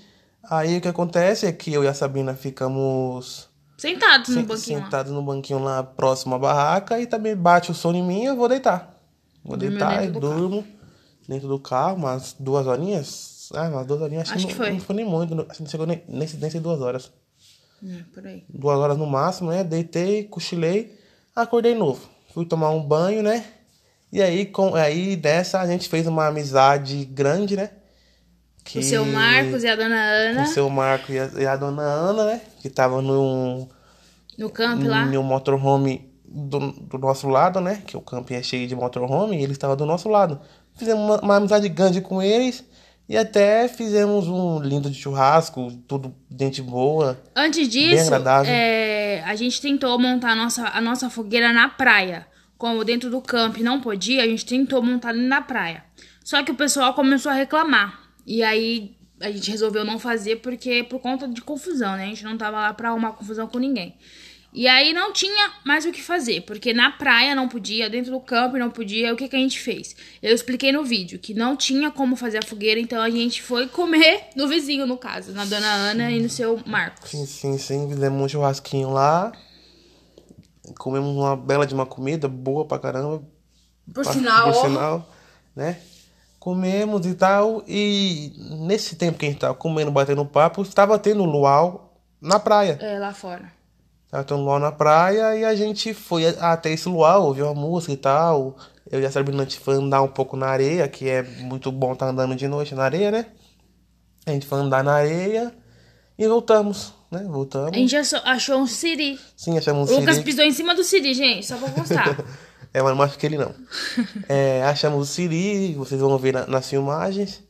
Aí 0.44 0.78
o 0.78 0.82
que 0.82 0.90
acontece 0.90 1.46
é 1.46 1.52
que 1.54 1.72
eu 1.72 1.82
e 1.82 1.88
a 1.88 1.94
Sabrina 1.94 2.34
ficamos 2.34 3.48
Sentados 3.78 4.36
no 4.36 4.44
banquinho 4.44 4.80
lá. 4.80 4.84
sentados 4.84 5.12
no 5.14 5.22
banquinho 5.24 5.60
lá 5.60 5.82
próximo 5.82 6.36
à 6.36 6.40
barraca 6.40 7.00
e 7.00 7.08
também 7.08 7.38
bate 7.38 7.72
o 7.72 7.74
sono 7.74 7.98
em 7.98 8.04
mim 8.04 8.24
e 8.24 8.26
eu 8.26 8.36
vou 8.36 8.50
deitar. 8.50 9.00
Vou 9.46 9.56
Dormiu 9.56 9.80
deitar 9.80 10.04
e 10.04 10.10
durmo 10.10 10.68
dentro 11.26 11.48
do 11.48 11.58
carro, 11.58 11.96
umas 11.96 12.36
duas 12.38 12.68
horinhas. 12.68 13.50
Ah, 13.56 13.70
umas 13.70 13.88
duas 13.88 14.02
horinhas. 14.02 14.30
Acho 14.30 14.42
não, 14.42 14.48
que 14.50 14.54
foi. 14.54 14.72
Não 14.74 14.82
foi 14.82 14.96
nem 14.98 15.06
muito, 15.06 15.34
não, 15.34 15.46
acho 15.46 15.54
que 15.54 15.64
não 15.64 15.70
chegou 15.70 15.88
nem, 15.88 16.04
nem, 16.06 16.28
nem 16.28 16.62
duas 16.62 16.82
horas. 16.82 17.14
Hum, 17.86 18.02
por 18.12 18.26
aí. 18.26 18.44
duas 18.50 18.80
horas 18.80 18.98
no 18.98 19.06
máximo, 19.06 19.52
né? 19.52 19.64
Deitei, 19.64 20.24
cochilei, 20.24 20.98
acordei 21.36 21.76
novo. 21.76 22.10
Fui 22.34 22.44
tomar 22.44 22.72
um 22.72 22.82
banho, 22.82 23.22
né? 23.22 23.46
E 24.12 24.22
aí, 24.22 24.48
com, 24.48 24.74
aí 24.74 25.16
dessa 25.16 25.60
a 25.62 25.68
gente 25.68 25.88
fez 25.88 26.08
uma 26.08 26.26
amizade 26.28 27.06
grande, 27.06 27.56
né? 27.56 27.70
Que, 28.64 28.80
O 28.80 28.84
seu 28.84 29.06
Marcos 29.06 29.64
e 29.64 29.68
a 29.68 29.76
dona 29.76 29.96
Ana 29.96 30.42
O 30.42 30.48
seu 30.48 30.68
Marcos 30.68 31.10
e 31.14 31.20
a, 31.20 31.30
e 31.38 31.46
a 31.46 31.56
dona 31.56 31.84
Ana, 31.84 32.26
né? 32.26 32.42
Que 32.60 32.70
tava 32.70 33.00
num, 33.04 33.68
no 34.36 34.50
camp 34.50 34.84
lá. 34.84 35.06
num 35.06 35.22
motorhome 35.22 36.12
do, 36.26 36.72
do 36.72 36.98
nosso 36.98 37.30
lado, 37.30 37.62
né? 37.62 37.84
Que 37.86 37.96
o 37.96 38.02
camping 38.02 38.34
é 38.34 38.42
cheio 38.42 38.68
de 38.68 38.76
motorhome 38.76 39.38
e 39.38 39.44
eles 39.44 39.52
estavam 39.52 39.76
do 39.76 39.86
nosso 39.86 40.10
lado. 40.10 40.42
Fizemos 40.76 41.04
uma, 41.04 41.22
uma 41.22 41.36
amizade 41.36 41.70
grande 41.70 42.02
com 42.02 42.20
eles 42.24 42.64
e 43.08 43.16
até 43.16 43.68
fizemos 43.68 44.28
um 44.28 44.60
lindo 44.60 44.90
de 44.90 45.00
churrasco, 45.00 45.72
tudo 45.88 46.16
gente 46.40 46.62
boa. 46.62 47.22
Antes 47.36 47.70
disso, 47.70 48.12
é, 48.48 49.24
a 49.24 49.36
gente 49.36 49.62
tentou 49.62 49.98
montar 50.00 50.32
a 50.32 50.36
nossa, 50.36 50.68
a 50.70 50.82
nossa 50.82 51.10
fogueira 51.10 51.54
na 51.54 51.70
praia. 51.70 52.28
Como 52.58 52.84
dentro 52.84 53.10
do 53.10 53.22
camp 53.22 53.58
não 53.58 53.80
podia, 53.80 54.24
a 54.24 54.28
gente 54.28 54.46
tentou 54.46 54.82
montar 54.82 55.14
na 55.14 55.42
praia. 55.42 55.84
Só 56.24 56.42
que 56.42 56.52
o 56.52 56.56
pessoal 56.56 56.94
começou 56.94 57.32
a 57.32 57.36
reclamar. 57.36 58.00
E 58.26 58.42
aí 58.42 58.96
a 59.20 59.30
gente 59.30 59.52
resolveu 59.52 59.86
não 59.86 60.00
fazer 60.00 60.38
porque 60.38 60.84
por 60.84 61.00
conta 61.00 61.28
de 61.28 61.42
confusão, 61.42 61.96
né? 61.96 62.06
A 62.06 62.08
gente 62.08 62.24
não 62.24 62.38
tava 62.38 62.58
lá 62.58 62.74
pra 62.74 62.90
arrumar 62.90 63.12
confusão 63.12 63.48
com 63.48 63.60
ninguém. 63.60 63.96
E 64.58 64.70
aí 64.70 64.94
não 64.94 65.12
tinha 65.12 65.52
mais 65.66 65.86
o 65.86 65.92
que 65.92 66.02
fazer, 66.02 66.42
porque 66.44 66.74
na 66.74 66.90
praia 66.90 67.36
não 67.36 67.50
podia, 67.50 67.90
dentro 67.90 68.12
do 68.14 68.22
campo 68.22 68.58
não 68.58 68.70
podia. 68.72 69.14
O 69.14 69.18
que, 69.18 69.28
que 69.28 69.36
a 69.36 69.40
gente 69.40 69.60
fez? 69.60 69.94
Eu 70.24 70.34
expliquei 70.34 70.72
no 70.72 70.82
vídeo 70.86 71.20
que 71.20 71.34
não 71.34 71.58
tinha 71.58 71.92
como 71.92 72.16
fazer 72.16 72.38
a 72.38 72.42
fogueira, 72.42 72.80
então 72.80 73.02
a 73.02 73.10
gente 73.10 73.42
foi 73.42 73.68
comer 73.68 74.30
no 74.34 74.48
vizinho, 74.48 74.86
no 74.88 74.98
caso, 74.98 75.34
na 75.34 75.44
dona 75.44 75.68
Ana 75.68 76.10
e 76.10 76.22
no 76.22 76.30
seu 76.30 76.58
Marcos. 76.66 77.10
Sim, 77.12 77.26
sim, 77.26 77.58
sim. 77.58 77.90
Fizemos 77.90 78.22
um 78.24 78.30
churrasquinho 78.30 78.92
lá. 78.92 79.34
Comemos 80.80 81.10
uma 81.16 81.36
bela 81.36 81.68
de 81.68 81.74
uma 81.74 81.86
comida 81.86 82.28
boa 82.30 82.64
pra 82.66 82.80
caramba. 82.80 83.22
Por 83.94 84.04
Pra- 84.04 84.14
sinal, 84.14 84.52
por 84.54 84.62
sinal, 84.62 85.10
né? 85.56 85.80
Comemos 86.40 87.06
e 87.06 87.14
tal. 87.14 87.62
E 87.68 88.32
nesse 88.62 88.96
tempo 88.96 89.18
que 89.20 89.26
a 89.26 89.30
gente 89.30 89.40
tava 89.40 89.54
comendo, 89.54 89.92
batendo 89.92 90.26
papo, 90.26 90.62
estava 90.62 90.98
tendo 90.98 91.24
luau 91.26 91.94
na 92.22 92.40
praia. 92.40 92.78
é, 92.82 92.98
lá 92.98 93.14
fora. 93.14 93.52
Tava 94.16 94.24
tendo 94.24 94.44
luau 94.44 94.60
na 94.60 94.72
praia 94.72 95.36
e 95.36 95.44
a 95.44 95.54
gente 95.56 95.94
foi 95.94 96.26
até 96.40 96.72
esse 96.72 96.88
luau, 96.88 97.26
ouviu 97.26 97.50
a 97.50 97.54
música 97.54 97.92
e 97.92 97.98
tal. 97.98 98.56
Eu 98.90 99.02
e 99.02 99.06
a 99.06 99.12
Sabrina 99.12 99.46
foi 99.62 99.76
andar 99.76 100.02
um 100.04 100.08
pouco 100.08 100.38
na 100.38 100.48
areia, 100.48 100.88
que 100.88 101.10
é 101.10 101.22
muito 101.22 101.70
bom 101.70 101.92
estar 101.92 102.08
andando 102.08 102.34
de 102.34 102.48
noite 102.48 102.74
na 102.74 102.86
areia, 102.86 103.12
né? 103.12 103.26
A 104.26 104.32
gente 104.32 104.48
foi 104.48 104.60
andar 104.60 104.86
na 104.86 104.94
areia 104.94 105.54
e 106.18 106.26
voltamos, 106.30 106.94
né? 107.12 107.26
Voltamos. 107.28 107.74
A 107.74 107.76
gente 107.76 107.94
achou, 108.24 108.58
um 108.58 108.66
siri. 108.66 109.20
Sim, 109.36 109.58
achamos 109.58 109.92
O 109.92 109.96
um 109.96 110.00
Lucas 110.00 110.16
siri. 110.16 110.26
pisou 110.26 110.46
em 110.46 110.54
cima 110.54 110.74
do 110.74 110.84
siri, 110.86 111.14
gente, 111.14 111.46
só 111.46 111.58
pra 111.58 111.70
constar. 111.72 112.18
É, 112.74 112.82
mas 112.82 112.96
não 112.96 113.04
acho 113.04 113.18
que 113.18 113.26
ele 113.26 113.38
não. 113.38 113.54
É, 114.30 114.64
achamos 114.64 115.10
o 115.10 115.12
Siri, 115.14 115.74
vocês 115.76 116.00
vão 116.00 116.18
ver 116.18 116.34
na- 116.34 116.46
nas 116.48 116.70
filmagens. 116.70 117.42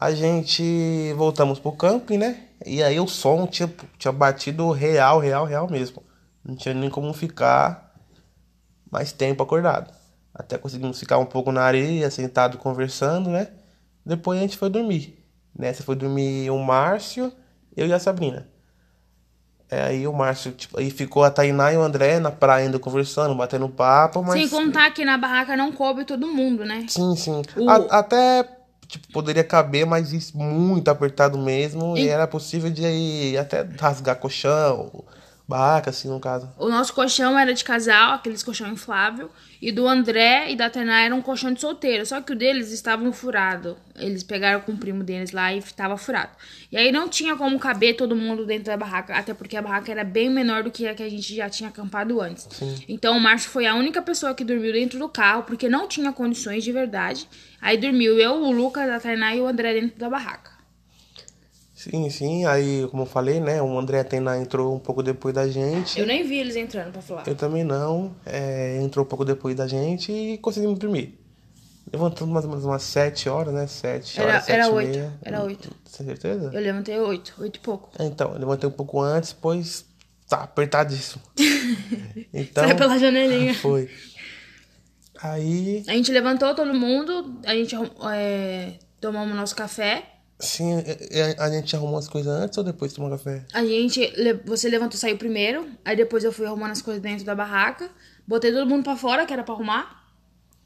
A 0.00 0.12
gente 0.12 1.12
voltamos 1.14 1.58
pro 1.58 1.72
camping, 1.72 2.16
né? 2.18 2.45
E 2.64 2.82
aí 2.82 2.98
o 2.98 3.06
som 3.06 3.46
tinha, 3.46 3.70
tinha 3.98 4.12
batido 4.12 4.70
real, 4.70 5.18
real, 5.18 5.44
real 5.44 5.68
mesmo. 5.70 6.02
Não 6.44 6.54
tinha 6.56 6.74
nem 6.74 6.88
como 6.88 7.12
ficar 7.12 7.92
mais 8.90 9.12
tempo 9.12 9.42
acordado. 9.42 9.92
Até 10.34 10.56
conseguimos 10.58 10.98
ficar 10.98 11.18
um 11.18 11.26
pouco 11.26 11.50
na 11.52 11.62
areia, 11.62 12.10
sentado 12.10 12.58
conversando, 12.58 13.30
né? 13.30 13.48
Depois 14.04 14.38
a 14.38 14.42
gente 14.42 14.56
foi 14.56 14.70
dormir. 14.70 15.22
Nessa 15.58 15.82
foi 15.82 15.96
dormir 15.96 16.50
o 16.50 16.58
Márcio, 16.58 17.32
eu 17.76 17.86
e 17.86 17.92
a 17.92 17.98
Sabrina. 17.98 18.48
É, 19.68 19.82
aí 19.82 20.06
o 20.06 20.12
Márcio, 20.12 20.52
tipo, 20.52 20.78
aí 20.78 20.90
ficou 20.90 21.24
a 21.24 21.30
Tainá 21.30 21.72
e 21.72 21.76
o 21.76 21.82
André 21.82 22.20
na 22.20 22.30
praia 22.30 22.66
ainda 22.66 22.78
conversando, 22.78 23.34
batendo 23.34 23.68
papo, 23.68 24.22
mas. 24.22 24.34
Sem 24.34 24.48
contar 24.48 24.92
que 24.92 25.04
na 25.04 25.18
barraca 25.18 25.56
não 25.56 25.72
coube 25.72 26.04
todo 26.04 26.28
mundo, 26.28 26.64
né? 26.64 26.86
Sim, 26.88 27.16
sim. 27.16 27.42
O- 27.56 27.68
A- 27.68 27.98
até 27.98 28.44
tipo, 28.86 29.08
poderia 29.12 29.44
caber, 29.44 29.86
mas 29.86 30.12
isso 30.12 30.36
muito 30.38 30.88
apertado 30.90 31.38
mesmo. 31.38 31.96
E, 31.96 32.04
E- 32.04 32.08
era 32.08 32.26
possível 32.26 32.70
de 32.70 32.84
aí 32.84 33.36
até 33.38 33.62
rasgar 33.80 34.16
colchão, 34.16 35.04
barraca, 35.48 35.90
assim, 35.90 36.08
no 36.08 36.18
caso. 36.18 36.50
O 36.58 36.68
nosso 36.68 36.92
colchão 36.92 37.38
era 37.38 37.54
de 37.54 37.64
casal, 37.64 38.14
aqueles 38.14 38.42
colchão 38.42 38.68
inflável. 38.68 39.30
E 39.62 39.72
do 39.72 39.86
André 39.86 40.50
e 40.50 40.56
da 40.56 40.68
Tainá 40.68 41.02
era 41.02 41.14
um 41.14 41.22
colchão 41.22 41.52
de 41.52 41.60
solteiro. 41.60 42.04
Só 42.04 42.20
que 42.20 42.32
o 42.32 42.36
deles 42.36 42.72
estavam 42.72 43.12
furado. 43.12 43.76
Eles 43.94 44.22
pegaram 44.22 44.60
com 44.60 44.72
o 44.72 44.76
primo 44.76 45.02
deles 45.02 45.30
lá 45.32 45.52
e 45.52 45.58
estava 45.58 45.96
furado. 45.96 46.30
E 46.70 46.76
aí 46.76 46.92
não 46.92 47.08
tinha 47.08 47.36
como 47.36 47.58
caber 47.58 47.96
todo 47.96 48.14
mundo 48.14 48.44
dentro 48.44 48.66
da 48.66 48.76
barraca. 48.76 49.14
Até 49.14 49.32
porque 49.32 49.56
a 49.56 49.62
barraca 49.62 49.90
era 49.90 50.04
bem 50.04 50.28
menor 50.28 50.62
do 50.62 50.70
que 50.70 50.86
a 50.86 50.94
que 50.94 51.02
a 51.02 51.08
gente 51.08 51.34
já 51.34 51.48
tinha 51.48 51.70
acampado 51.70 52.20
antes. 52.20 52.46
Então 52.88 53.16
o 53.16 53.20
Márcio 53.20 53.50
foi 53.50 53.66
a 53.66 53.74
única 53.74 54.02
pessoa 54.02 54.34
que 54.34 54.44
dormiu 54.44 54.72
dentro 54.72 54.98
do 54.98 55.08
carro. 55.08 55.44
Porque 55.44 55.68
não 55.68 55.88
tinha 55.88 56.12
condições 56.12 56.62
de 56.62 56.72
verdade. 56.72 57.26
Aí 57.60 57.78
dormiu 57.78 58.18
eu, 58.18 58.34
o 58.34 58.50
Lucas, 58.50 58.90
a 58.90 59.00
Tainá 59.00 59.34
e 59.34 59.40
o 59.40 59.46
André 59.46 59.74
dentro 59.74 59.98
da 59.98 60.10
barraca. 60.10 60.55
Sim, 61.90 62.10
sim. 62.10 62.44
Aí, 62.46 62.86
como 62.90 63.02
eu 63.02 63.06
falei, 63.06 63.38
né? 63.38 63.62
O 63.62 63.78
André 63.78 64.00
Atena 64.00 64.36
entrou 64.36 64.74
um 64.74 64.78
pouco 64.78 65.02
depois 65.02 65.32
da 65.34 65.46
gente. 65.48 65.98
Eu 66.00 66.06
nem 66.06 66.24
vi 66.26 66.38
eles 66.38 66.56
entrando 66.56 66.90
pra 66.92 67.00
falar. 67.00 67.22
Eu 67.28 67.34
também 67.36 67.62
não. 67.62 68.14
É, 68.24 68.78
entrou 68.82 69.04
um 69.04 69.08
pouco 69.08 69.24
depois 69.24 69.54
da 69.54 69.66
gente 69.68 70.10
e 70.10 70.38
conseguimos 70.38 70.78
dormir. 70.78 71.18
Levantamos 71.92 72.32
mais 72.34 72.44
ou 72.44 72.50
menos 72.50 72.64
umas 72.64 72.82
7 72.82 73.28
horas, 73.28 73.54
né? 73.54 73.66
7 73.68 74.18
Era- 74.20 74.28
horas, 74.32 74.44
7 74.44 74.52
era 74.58 74.66
e 74.66 74.70
oito, 74.70 74.88
meia. 74.90 75.12
era 75.22 75.42
oito. 75.44 75.70
Tem 75.96 76.06
certeza? 76.06 76.50
Eu 76.52 76.60
levantei 76.60 76.98
oito, 76.98 77.34
oito 77.38 77.56
e 77.56 77.60
pouco. 77.60 77.90
Então, 78.00 78.32
eu 78.32 78.38
levantei 78.40 78.68
um 78.68 78.72
pouco 78.72 79.00
antes, 79.00 79.32
pois 79.32 79.84
tá 80.28 80.38
apertadíssimo. 80.42 81.22
Então, 82.34 82.64
Saiu 82.64 82.76
pela 82.76 82.98
janelinha. 82.98 83.54
foi. 83.60 83.88
Aí, 85.22 85.82
A 85.86 85.92
gente 85.92 86.10
levantou 86.12 86.54
todo 86.54 86.74
mundo, 86.74 87.40
a 87.46 87.54
gente 87.54 87.74
é, 88.12 88.72
tomamos 89.00 89.34
nosso 89.36 89.54
café. 89.54 90.02
Sim, 90.38 90.74
é, 90.78 91.20
é, 91.20 91.36
a 91.38 91.48
gente 91.50 91.74
arrumou 91.74 91.98
as 91.98 92.08
coisas 92.08 92.32
antes 92.32 92.58
ou 92.58 92.64
depois 92.64 92.92
de 92.92 92.96
tomar 92.96 93.10
café? 93.10 93.44
A 93.52 93.64
gente, 93.64 94.12
você 94.44 94.68
levantou, 94.68 94.98
saiu 94.98 95.16
primeiro. 95.16 95.68
Aí 95.84 95.96
depois 95.96 96.24
eu 96.24 96.32
fui 96.32 96.46
arrumando 96.46 96.72
as 96.72 96.82
coisas 96.82 97.02
dentro 97.02 97.24
da 97.24 97.34
barraca. 97.34 97.88
Botei 98.26 98.52
todo 98.52 98.68
mundo 98.68 98.82
pra 98.84 98.96
fora, 98.96 99.24
que 99.24 99.32
era 99.32 99.42
pra 99.42 99.54
arrumar. 99.54 100.04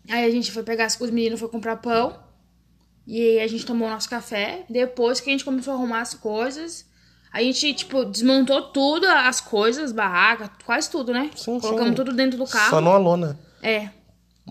Aí 0.08 0.24
a 0.24 0.30
gente 0.30 0.50
foi 0.50 0.62
pegar, 0.62 0.86
as- 0.86 1.00
os 1.00 1.10
meninos 1.10 1.38
foram 1.38 1.52
comprar 1.52 1.76
pão. 1.76 2.18
E 3.06 3.20
aí 3.20 3.40
a 3.40 3.46
gente 3.48 3.64
tomou 3.66 3.88
nosso 3.88 4.08
café. 4.08 4.64
Depois 4.68 5.20
que 5.20 5.28
a 5.30 5.32
gente 5.32 5.44
começou 5.44 5.72
a 5.72 5.76
arrumar 5.76 6.00
as 6.00 6.14
coisas, 6.14 6.86
a 7.32 7.42
gente, 7.42 7.72
tipo, 7.74 8.04
desmontou 8.04 8.62
tudo, 8.72 9.06
as 9.06 9.40
coisas, 9.40 9.92
barraca, 9.92 10.50
quase 10.64 10.90
tudo, 10.90 11.12
né? 11.12 11.30
Sim, 11.36 11.60
Colocamos 11.60 11.90
sim. 11.90 11.94
tudo 11.94 12.12
dentro 12.12 12.38
do 12.38 12.46
carro. 12.46 12.70
Só 12.70 12.80
numa 12.80 12.98
lona. 12.98 13.38
É. 13.62 13.88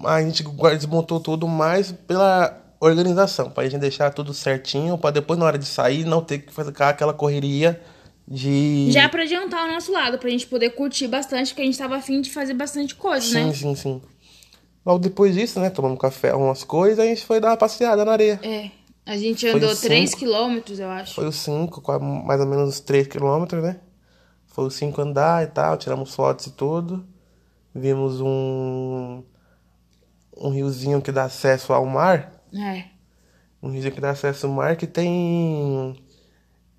A 0.05 0.21
gente 0.21 0.43
desmontou 0.77 1.19
tudo 1.19 1.47
mais 1.47 1.91
pela 1.91 2.57
organização, 2.79 3.49
pra 3.49 3.63
gente 3.65 3.79
deixar 3.81 4.11
tudo 4.13 4.33
certinho, 4.33 4.97
pra 4.97 5.11
depois 5.11 5.37
na 5.37 5.45
hora 5.45 5.57
de 5.57 5.65
sair 5.65 6.05
não 6.05 6.21
ter 6.21 6.39
que 6.39 6.53
fazer 6.53 6.73
aquela 6.81 7.13
correria 7.13 7.81
de. 8.27 8.91
Já 8.91 9.09
pra 9.09 9.23
adiantar 9.23 9.67
o 9.67 9.71
nosso 9.73 9.91
lado, 9.91 10.17
pra 10.17 10.29
gente 10.29 10.47
poder 10.47 10.69
curtir 10.71 11.07
bastante, 11.07 11.49
porque 11.49 11.61
a 11.61 11.65
gente 11.65 11.77
tava 11.77 11.97
afim 11.97 12.21
de 12.21 12.31
fazer 12.31 12.53
bastante 12.53 12.95
coisa, 12.95 13.25
Sim, 13.25 13.45
né? 13.45 13.53
sim, 13.53 13.75
sim. 13.75 14.01
Logo 14.85 14.99
depois 14.99 15.35
disso, 15.35 15.59
né? 15.59 15.69
Tomamos 15.69 15.99
café, 15.99 16.33
umas 16.33 16.63
coisas, 16.63 16.99
a 16.99 17.05
gente 17.05 17.25
foi 17.25 17.39
dar 17.39 17.49
uma 17.49 17.57
passeada 17.57 18.05
na 18.05 18.11
areia. 18.13 18.39
É. 18.43 18.71
A 19.05 19.17
gente 19.17 19.47
andou 19.47 19.71
os 19.71 19.81
3 19.81 20.11
cinco. 20.11 20.19
quilômetros, 20.19 20.79
eu 20.79 20.87
acho. 20.89 21.15
Foi 21.15 21.25
os 21.27 21.35
5, 21.37 21.81
mais 21.99 22.39
ou 22.39 22.45
menos 22.45 22.69
uns 22.69 22.79
3 22.79 23.07
quilômetros, 23.07 23.63
né? 23.63 23.79
Foi 24.45 24.65
os 24.65 24.75
5 24.75 25.01
andar 25.01 25.43
e 25.43 25.47
tal, 25.47 25.77
tiramos 25.77 26.13
fotos 26.13 26.45
e 26.45 26.51
tudo. 26.51 27.03
Vimos 27.73 28.21
um. 28.21 29.23
Um 30.37 30.49
riozinho 30.51 31.01
que 31.01 31.11
dá 31.11 31.23
acesso 31.23 31.73
ao 31.73 31.85
mar. 31.85 32.38
É. 32.53 32.85
Um 33.61 33.69
riozinho 33.71 33.93
que 33.93 34.01
dá 34.01 34.11
acesso 34.11 34.47
ao 34.47 34.53
mar 34.53 34.75
que 34.75 34.87
tem. 34.87 35.95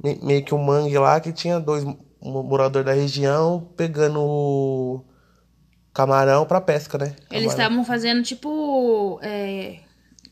me- 0.03 0.19
meio 0.23 0.45
que 0.45 0.55
um 0.55 0.63
mangue 0.65 0.97
lá 0.99 1.21
que 1.21 1.33
tinha 1.33 1.61
dois 1.61 1.85
mo- 1.85 2.43
moradores 2.43 2.87
da 2.87 2.93
região 2.95 3.71
pegando 3.77 5.05
camarão 5.93 6.47
pra 6.47 6.61
pesca, 6.61 6.97
né? 6.99 7.07
Eles 7.07 7.19
Camarão. 7.29 7.49
estavam 7.51 7.85
fazendo 7.85 8.23
tipo. 8.23 9.19
É, 9.23 9.81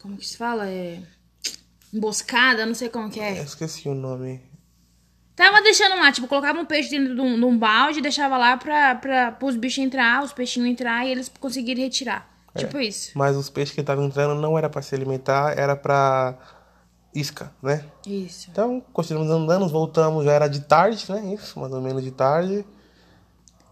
como 0.00 0.16
que 0.16 0.26
se 0.26 0.37
fala? 0.37 0.66
É, 0.68 1.00
emboscada, 1.92 2.64
não 2.66 2.75
sei 2.75 2.88
como 2.88 3.11
que 3.11 3.18
Eu 3.18 3.25
é. 3.25 3.42
esqueci 3.42 3.88
o 3.88 3.95
nome. 3.95 4.40
Tava 5.37 5.62
deixando 5.62 5.95
lá, 5.97 6.11
tipo, 6.11 6.26
colocava 6.26 6.59
um 6.59 6.64
peixe 6.64 6.90
dentro 6.90 7.14
de 7.14 7.21
um, 7.21 7.38
de 7.38 7.45
um 7.45 7.57
balde 7.57 8.00
e 8.00 8.02
deixava 8.02 8.37
lá 8.37 8.57
pra, 8.57 8.97
pra, 8.97 9.30
pros 9.33 9.54
bichos 9.54 9.78
entrar, 9.85 10.25
os 10.25 10.33
peixinhos 10.33 10.68
entrar 10.68 11.07
e 11.07 11.12
eles 11.12 11.30
conseguirem 11.38 11.85
retirar. 11.85 12.28
É. 12.58 12.66
Tipo 12.66 12.78
isso. 12.78 13.10
Mas 13.14 13.36
os 13.36 13.48
peixes 13.50 13.74
que 13.74 13.80
estavam 13.80 14.04
entrando 14.04 14.34
não 14.40 14.56
era 14.58 14.68
pra 14.68 14.82
se 14.82 14.94
alimentar, 14.94 15.56
era 15.58 15.74
pra 15.76 16.34
isca, 17.14 17.52
né? 17.62 17.84
Isso. 18.06 18.48
Então, 18.50 18.82
continuamos 18.92 19.30
andando, 19.32 19.66
voltamos, 19.68 20.24
já 20.24 20.32
era 20.32 20.46
de 20.48 20.60
tarde, 20.60 21.04
né? 21.10 21.34
Isso, 21.34 21.58
mais 21.58 21.72
ou 21.72 21.80
menos 21.80 22.02
de 22.02 22.10
tarde. 22.10 22.64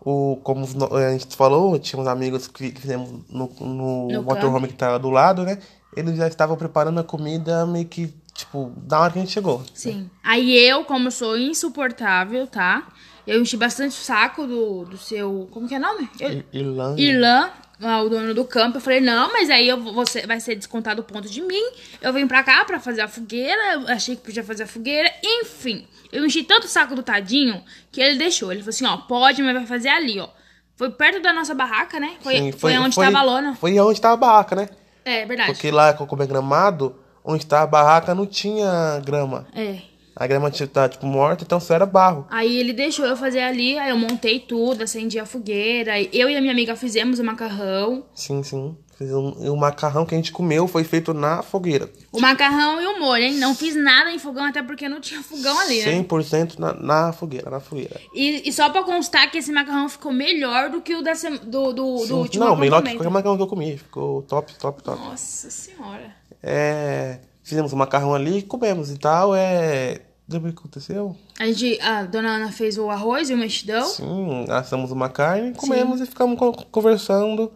O, 0.00 0.38
como 0.42 0.66
no- 0.74 0.94
a 0.94 1.12
gente 1.12 1.34
falou, 1.36 1.76
tinha 1.78 2.00
uns 2.00 2.06
amigos 2.06 2.46
que 2.46 2.70
fizemos 2.70 3.08
no, 3.28 3.48
no, 3.60 4.08
No 4.08 4.22
motorhome 4.22 4.68
que 4.68 4.74
tava 4.74 4.98
do 4.98 5.10
lado, 5.10 5.42
né? 5.42 5.58
Eles 5.96 6.16
já 6.16 6.28
estavam 6.28 6.56
preparando 6.56 7.00
a 7.00 7.04
comida 7.04 7.66
meio 7.66 7.86
que, 7.86 8.14
tipo, 8.32 8.72
da 8.76 9.00
hora 9.00 9.12
que 9.12 9.18
a 9.18 9.22
gente 9.22 9.32
chegou. 9.32 9.62
Sim. 9.74 10.08
Aí 10.22 10.54
eu, 10.56 10.84
como 10.84 11.10
sou 11.10 11.36
insuportável, 11.36 12.46
tá? 12.46 12.86
Eu 13.26 13.40
enchi 13.42 13.56
bastante 13.56 13.90
o 13.98 14.04
saco 14.04 14.46
do, 14.46 14.84
do 14.84 14.96
seu. 14.96 15.48
Como 15.50 15.66
que 15.66 15.74
é 15.74 15.78
o 15.78 15.80
nome? 15.80 16.08
Eu- 16.20 16.44
Irlanda. 16.52 17.00
Irlã, 17.00 17.50
ah, 17.52 17.65
o 17.80 18.08
dono 18.08 18.34
do 18.34 18.44
campo. 18.44 18.78
Eu 18.78 18.80
falei, 18.80 19.00
não, 19.00 19.32
mas 19.32 19.50
aí 19.50 19.68
eu, 19.68 19.80
você 19.92 20.26
vai 20.26 20.40
ser 20.40 20.54
descontado 20.54 21.02
o 21.02 21.04
ponto 21.04 21.28
de 21.28 21.42
mim. 21.42 21.62
Eu 22.00 22.12
vim 22.12 22.26
pra 22.26 22.42
cá 22.42 22.64
pra 22.64 22.80
fazer 22.80 23.02
a 23.02 23.08
fogueira. 23.08 23.74
Eu 23.74 23.88
achei 23.88 24.16
que 24.16 24.22
podia 24.22 24.42
fazer 24.42 24.62
a 24.62 24.66
fogueira. 24.66 25.12
Enfim, 25.22 25.86
eu 26.12 26.24
enchi 26.24 26.42
tanto 26.42 26.64
o 26.64 26.68
saco 26.68 26.94
do 26.94 27.02
tadinho 27.02 27.62
que 27.92 28.00
ele 28.00 28.18
deixou. 28.18 28.50
Ele 28.50 28.60
falou 28.60 28.70
assim: 28.70 28.86
ó, 28.86 28.96
pode, 28.96 29.42
mas 29.42 29.54
vai 29.54 29.66
fazer 29.66 29.88
ali, 29.88 30.18
ó. 30.18 30.28
Foi 30.76 30.90
perto 30.90 31.20
da 31.20 31.32
nossa 31.32 31.54
barraca, 31.54 31.98
né? 31.98 32.16
Foi, 32.20 32.36
Sim, 32.36 32.52
foi, 32.52 32.76
onde 32.76 32.96
tava 32.96 33.18
a 33.18 33.22
lona. 33.22 33.54
Foi 33.56 33.78
onde 33.80 34.00
tava 34.00 34.14
a 34.14 34.16
barraca, 34.18 34.54
né? 34.54 34.68
É, 35.04 35.24
verdade. 35.24 35.52
Porque 35.52 35.70
lá, 35.70 35.94
como 35.94 36.22
é 36.22 36.26
gramado, 36.26 36.96
onde 37.24 37.46
tava 37.46 37.64
a 37.64 37.66
barraca 37.66 38.14
não 38.14 38.26
tinha 38.26 39.00
grama. 39.04 39.46
É. 39.54 39.78
A 40.18 40.26
grama 40.26 40.50
tinha- 40.50 40.66
tá, 40.66 40.88
tipo, 40.88 41.04
morta, 41.06 41.44
então 41.44 41.60
só 41.60 41.74
era 41.74 41.84
barro. 41.84 42.26
Aí 42.30 42.56
ele 42.56 42.72
deixou 42.72 43.04
eu 43.04 43.16
fazer 43.16 43.40
ali, 43.40 43.78
aí 43.78 43.90
eu 43.90 43.98
montei 43.98 44.40
tudo, 44.40 44.82
acendi 44.82 45.18
a 45.18 45.26
fogueira. 45.26 46.00
Eu 46.00 46.30
e 46.30 46.36
a 46.36 46.40
minha 46.40 46.52
amiga 46.52 46.74
fizemos 46.74 47.18
o 47.18 47.24
macarrão. 47.24 48.04
Sim, 48.14 48.42
sim. 48.42 48.74
Um- 48.98 49.44
e 49.44 49.50
o 49.50 49.56
macarrão 49.56 50.06
que 50.06 50.14
a 50.14 50.16
gente 50.16 50.32
comeu 50.32 50.66
foi 50.66 50.82
feito 50.82 51.12
na 51.12 51.42
fogueira. 51.42 51.90
O 52.10 52.18
macarrão 52.18 52.80
e 52.80 52.86
o 52.86 52.98
molho, 52.98 53.24
hein? 53.24 53.34
Não 53.34 53.54
fiz 53.54 53.76
nada 53.76 54.10
em 54.10 54.18
fogão, 54.18 54.46
até 54.46 54.62
porque 54.62 54.88
não 54.88 55.02
tinha 55.02 55.22
fogão 55.22 55.58
ali, 55.60 55.80
né? 55.84 55.92
100% 56.02 56.58
na, 56.58 56.72
na 56.72 57.12
fogueira, 57.12 57.50
na 57.50 57.60
fogueira. 57.60 58.00
E, 58.14 58.48
e 58.48 58.52
só 58.54 58.70
pra 58.70 58.82
constar 58.84 59.30
que 59.30 59.36
esse 59.36 59.52
macarrão 59.52 59.86
ficou 59.90 60.10
melhor 60.14 60.70
do 60.70 60.80
que 60.80 60.94
o 60.94 61.02
da 61.02 61.12
do, 61.12 61.74
do, 61.74 62.06
do 62.06 62.16
último 62.16 62.42
Não, 62.46 62.56
melhor 62.56 62.82
que 62.82 62.94
qualquer 62.94 63.10
macarrão 63.10 63.36
que 63.36 63.42
eu 63.42 63.46
comi. 63.46 63.76
Ficou 63.76 64.22
top, 64.22 64.54
top, 64.54 64.82
top. 64.82 64.98
Nossa 64.98 65.50
senhora. 65.50 66.16
É, 66.42 67.18
fizemos 67.42 67.74
o 67.74 67.76
macarrão 67.76 68.14
ali, 68.14 68.40
comemos 68.40 68.90
e 68.90 68.96
tal. 68.96 69.34
É. 69.34 70.00
Lembra 70.28 70.50
o 70.50 70.52
que 70.52 70.58
aconteceu? 70.58 71.16
A 71.38 71.46
gente, 71.46 71.80
a 71.80 72.02
dona 72.04 72.30
Ana 72.36 72.50
fez 72.52 72.76
o 72.78 72.90
arroz 72.90 73.30
e 73.30 73.34
o 73.34 73.38
mexidão. 73.38 73.84
Sim, 73.86 74.44
assamos 74.48 74.90
uma 74.90 75.08
carne, 75.08 75.54
comemos 75.54 76.00
e 76.00 76.06
ficamos 76.06 76.36
co- 76.38 76.52
conversando 76.70 77.52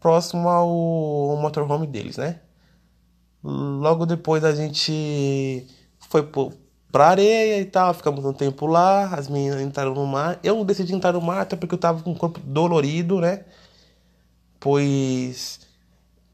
próximo 0.00 0.48
ao, 0.48 1.36
motorhome 1.36 1.86
deles, 1.86 2.16
né? 2.16 2.40
Logo 3.42 4.06
depois 4.06 4.42
a 4.42 4.54
gente 4.54 5.66
foi 6.08 6.22
pro, 6.22 6.52
pra 6.90 7.08
areia 7.08 7.60
e 7.60 7.64
tal, 7.66 7.92
ficamos 7.92 8.24
um 8.24 8.32
tempo 8.32 8.66
lá, 8.66 9.14
as 9.14 9.28
meninas 9.28 9.60
entraram 9.60 9.94
no 9.94 10.06
mar. 10.06 10.40
Eu 10.42 10.64
decidi 10.64 10.94
entrar 10.94 11.12
no 11.12 11.20
mar 11.20 11.42
até 11.42 11.56
porque 11.56 11.74
eu 11.74 11.78
tava 11.78 12.02
com 12.02 12.12
o 12.12 12.16
corpo 12.16 12.40
dolorido, 12.40 13.20
né? 13.20 13.44
Pois 14.58 15.60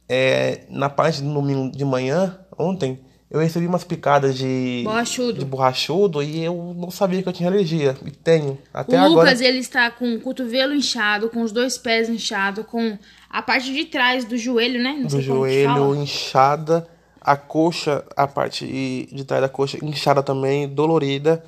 é, 0.09 0.67
na 0.71 0.89
parte 0.89 1.21
do 1.23 1.33
domingo 1.33 1.77
de 1.77 1.85
manhã, 1.85 2.39
ontem, 2.59 3.01
eu 3.35 3.41
recebi 3.41 3.67
umas 3.67 3.83
picadas 3.83 4.39
de 4.39 4.83
Borrachudo. 4.85 5.33
de 5.41 5.45
borrachudo 5.45 6.23
e 6.23 6.45
eu 6.45 6.73
não 6.79 6.89
sabia 6.89 7.21
que 7.21 7.29
eu 7.29 7.33
tinha 7.33 7.49
alergia. 7.49 7.97
E 8.07 8.11
tenho. 8.13 8.57
Até 8.73 8.95
o 8.97 9.01
agora. 9.01 9.25
Lucas, 9.25 9.41
ele 9.41 9.59
está 9.59 9.91
com 9.91 10.15
o 10.15 10.21
cotovelo 10.21 10.73
inchado, 10.73 11.29
com 11.29 11.43
os 11.43 11.51
dois 11.51 11.77
pés 11.77 12.09
inchados, 12.09 12.65
com 12.65 12.97
a 13.29 13.43
parte 13.43 13.73
de 13.73 13.87
trás 13.87 14.25
do 14.25 14.39
joelho, 14.39 14.81
né? 14.81 14.97
Não 15.01 15.09
do 15.09 15.21
joelho 15.21 15.97
inchada, 15.97 16.87
a 17.21 17.37
coxa, 17.37 18.05
a 18.17 18.29
parte 18.29 18.65
de 19.13 19.25
trás 19.25 19.43
da 19.43 19.49
coxa 19.49 19.85
inchada 19.85 20.23
também, 20.23 20.69
dolorida. 20.69 21.45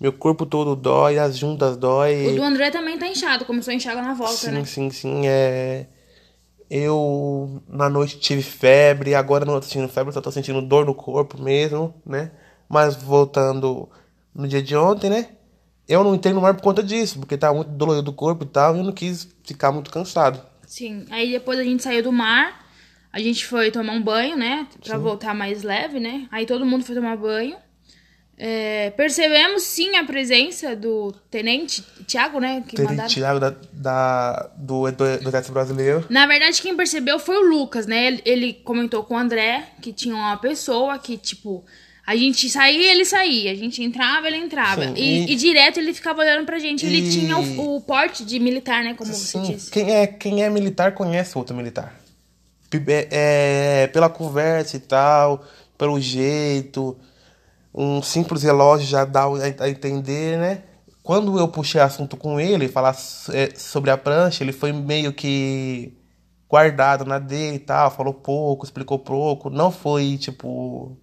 Meu 0.00 0.14
corpo 0.14 0.46
todo 0.46 0.74
dói, 0.74 1.18
as 1.18 1.36
juntas 1.36 1.76
dói. 1.76 2.28
O 2.28 2.36
do 2.36 2.42
André 2.42 2.70
também 2.70 2.96
tá 2.96 3.06
inchado, 3.06 3.44
começou 3.44 3.70
a 3.70 3.74
inchar 3.74 3.94
na 3.96 4.14
volta, 4.14 4.32
sim, 4.32 4.50
né? 4.50 4.64
sim, 4.64 4.88
sim, 4.88 5.26
é 5.26 5.84
eu 6.70 7.62
na 7.68 7.88
noite 7.88 8.18
tive 8.18 8.42
febre, 8.42 9.14
agora 9.14 9.44
não 9.44 9.54
tô 9.54 9.62
sentindo 9.62 9.88
febre, 9.88 10.12
só 10.12 10.20
tô 10.20 10.30
sentindo 10.30 10.60
dor 10.60 10.84
no 10.84 10.94
corpo 10.94 11.40
mesmo, 11.40 11.94
né? 12.04 12.30
Mas 12.68 12.96
voltando 12.96 13.88
no 14.34 14.46
dia 14.46 14.62
de 14.62 14.76
ontem, 14.76 15.08
né? 15.08 15.28
Eu 15.88 16.04
não 16.04 16.14
entrei 16.14 16.34
no 16.34 16.40
mar 16.42 16.54
por 16.54 16.62
conta 16.62 16.82
disso, 16.82 17.18
porque 17.18 17.38
tava 17.38 17.54
muito 17.54 17.70
dolorido 17.70 18.02
do 18.04 18.12
corpo 18.12 18.44
e 18.44 18.48
tal, 18.48 18.76
e 18.76 18.78
eu 18.78 18.84
não 18.84 18.92
quis 18.92 19.34
ficar 19.42 19.72
muito 19.72 19.90
cansado. 19.90 20.42
Sim. 20.66 21.06
Aí 21.10 21.32
depois 21.32 21.58
a 21.58 21.64
gente 21.64 21.82
saiu 21.82 22.02
do 22.02 22.12
mar, 22.12 22.66
a 23.10 23.18
gente 23.18 23.46
foi 23.46 23.70
tomar 23.70 23.94
um 23.94 24.02
banho, 24.02 24.36
né? 24.36 24.68
Pra 24.84 24.98
voltar 24.98 25.34
mais 25.34 25.62
leve, 25.62 25.98
né? 25.98 26.28
Aí 26.30 26.44
todo 26.44 26.66
mundo 26.66 26.84
foi 26.84 26.94
tomar 26.94 27.16
banho. 27.16 27.56
É, 28.40 28.90
percebemos 28.90 29.64
sim 29.64 29.96
a 29.96 30.04
presença 30.04 30.76
do 30.76 31.12
tenente 31.28 31.82
Tiago, 32.06 32.38
né? 32.38 32.62
Que 32.68 32.76
Teve 32.76 32.88
mandaram. 32.88 33.08
Thiago 33.08 33.40
da, 33.40 33.52
da, 33.72 34.50
do, 34.56 34.88
do, 34.92 35.04
Exército 35.28 35.52
Brasileiro. 35.52 36.04
Na 36.08 36.24
verdade, 36.24 36.62
quem 36.62 36.76
percebeu 36.76 37.18
foi 37.18 37.36
o 37.36 37.40
Lucas, 37.48 37.86
né? 37.86 38.06
Ele, 38.06 38.22
ele 38.24 38.52
comentou 38.52 39.02
com 39.02 39.14
o 39.14 39.18
André 39.18 39.64
que 39.82 39.92
tinha 39.92 40.14
uma 40.14 40.36
pessoa 40.36 40.96
que, 41.00 41.16
tipo, 41.16 41.64
a 42.06 42.14
gente 42.14 42.48
saía, 42.48 42.92
ele 42.92 43.04
saía. 43.04 43.50
A 43.50 43.56
gente 43.56 43.82
entrava, 43.82 44.28
ele 44.28 44.36
entrava. 44.36 44.84
Sim, 44.84 44.94
e, 44.94 45.26
e- 45.26 45.32
e 45.32 45.34
direto 45.34 45.80
ele 45.80 45.92
ficava 45.92 46.20
olhando 46.22 46.46
pra 46.46 46.60
gente. 46.60 46.86
Ele 46.86 47.08
E- 47.08 47.10
tinha 47.10 47.36
o, 47.36 47.76
o 47.76 47.80
porte 47.80 48.24
de 48.24 48.38
militar, 48.38 48.84
né? 48.84 48.94
Como 48.94 49.12
você 49.12 49.36
Sim, 49.38 49.42
disse. 49.52 49.68
quem 49.68 49.92
é, 49.92 50.06
quem 50.06 50.44
é 50.44 50.48
militar 50.48 50.92
conhece 50.94 51.36
outro 51.36 51.56
militar. 51.56 51.92
É, 52.86 53.08
é, 53.82 53.86
pela 53.88 54.08
conversa 54.08 54.76
e 54.76 54.80
tal, 54.80 55.44
pelo 55.76 55.98
jeito, 55.98 56.96
um 57.78 58.02
simples 58.02 58.42
relógio 58.42 58.88
já 58.88 59.04
dá 59.04 59.24
a 59.60 59.68
entender, 59.68 60.36
né? 60.36 60.64
Quando 61.00 61.38
eu 61.38 61.46
puxei 61.46 61.80
assunto 61.80 62.16
com 62.16 62.40
ele, 62.40 62.66
falar 62.66 62.90
é, 63.32 63.54
sobre 63.56 63.88
a 63.90 63.96
prancha, 63.96 64.42
ele 64.42 64.52
foi 64.52 64.72
meio 64.72 65.12
que 65.12 65.96
guardado 66.48 67.04
na 67.04 67.20
dele 67.20 67.56
e 67.56 67.60
tal, 67.60 67.88
falou 67.92 68.12
pouco, 68.12 68.64
explicou 68.64 68.98
pouco, 68.98 69.48
não 69.48 69.70
foi 69.70 70.18
tipo. 70.18 70.98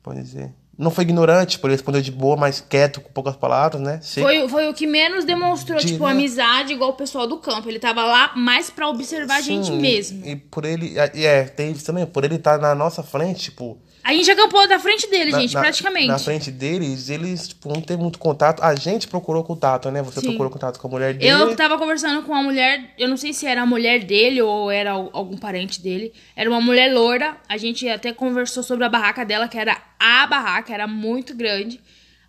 Pode 0.00 0.22
dizer. 0.22 0.54
Não 0.78 0.92
foi 0.92 1.02
ignorante, 1.02 1.58
por 1.58 1.66
ele 1.66 1.74
respondeu 1.74 2.00
de 2.00 2.12
boa, 2.12 2.36
mas 2.36 2.60
quieto, 2.60 3.00
com 3.00 3.10
poucas 3.10 3.34
palavras, 3.34 3.82
né? 3.82 3.98
Sei- 4.00 4.22
Foi, 4.22 4.48
foi 4.48 4.68
o 4.68 4.72
que 4.74 4.86
menos 4.86 5.24
demonstrou, 5.24 5.80
De- 5.80 5.88
tipo, 5.88 6.06
amizade 6.06 6.72
igual 6.72 6.90
o 6.90 6.92
pessoal 6.92 7.26
do 7.26 7.38
campo. 7.38 7.68
Ele 7.68 7.80
tava 7.80 8.04
lá 8.04 8.30
mais 8.36 8.70
pra 8.70 8.88
observar 8.88 9.38
a 9.38 9.40
gente 9.40 9.66
Sim, 9.66 9.80
mesmo. 9.80 10.24
E 10.24 10.36
por 10.36 10.64
ele. 10.64 10.94
É, 10.96 11.42
tem 11.44 11.72
isso 11.72 11.84
também. 11.84 12.06
Por 12.06 12.24
ele 12.24 12.36
estar 12.36 12.58
na 12.58 12.76
nossa 12.76 13.02
frente, 13.02 13.40
tipo. 13.50 13.76
A 14.04 14.12
gente 14.14 14.30
acampou 14.30 14.66
da 14.68 14.78
frente 14.78 15.10
dele, 15.10 15.32
na- 15.32 15.40
gente, 15.40 15.52
na, 15.52 15.60
praticamente. 15.60 16.06
Na 16.06 16.18
frente 16.18 16.50
deles, 16.52 17.10
eles, 17.10 17.48
tipo, 17.48 17.68
não 17.68 17.82
tem 17.82 17.96
muito 17.96 18.18
contato. 18.20 18.62
A 18.62 18.74
gente 18.76 19.08
procurou 19.08 19.42
contato, 19.42 19.90
né? 19.90 20.00
Você 20.02 20.20
Sim. 20.20 20.28
procurou 20.28 20.50
contato 20.50 20.78
com 20.78 20.86
a 20.86 20.90
mulher 20.92 21.12
dele. 21.14 21.28
Eu 21.28 21.56
tava 21.56 21.76
conversando 21.76 22.22
com 22.22 22.32
uma 22.32 22.42
mulher, 22.42 22.94
eu 22.96 23.08
não 23.08 23.16
sei 23.16 23.32
se 23.34 23.46
era 23.46 23.62
a 23.62 23.66
mulher 23.66 24.04
dele 24.04 24.40
ou 24.40 24.70
era 24.70 24.92
al- 24.92 25.10
algum 25.12 25.36
parente 25.36 25.82
dele. 25.82 26.12
Era 26.36 26.48
uma 26.48 26.60
mulher 26.60 26.94
loura. 26.94 27.36
A 27.48 27.56
gente 27.58 27.86
até 27.88 28.12
conversou 28.12 28.62
sobre 28.62 28.84
a 28.84 28.88
barraca 28.88 29.24
dela, 29.26 29.48
que 29.48 29.58
era 29.58 29.76
a 29.98 30.26
barraca, 30.26 30.72
era 30.72 30.86
muito 30.86 31.34
grande. 31.34 31.80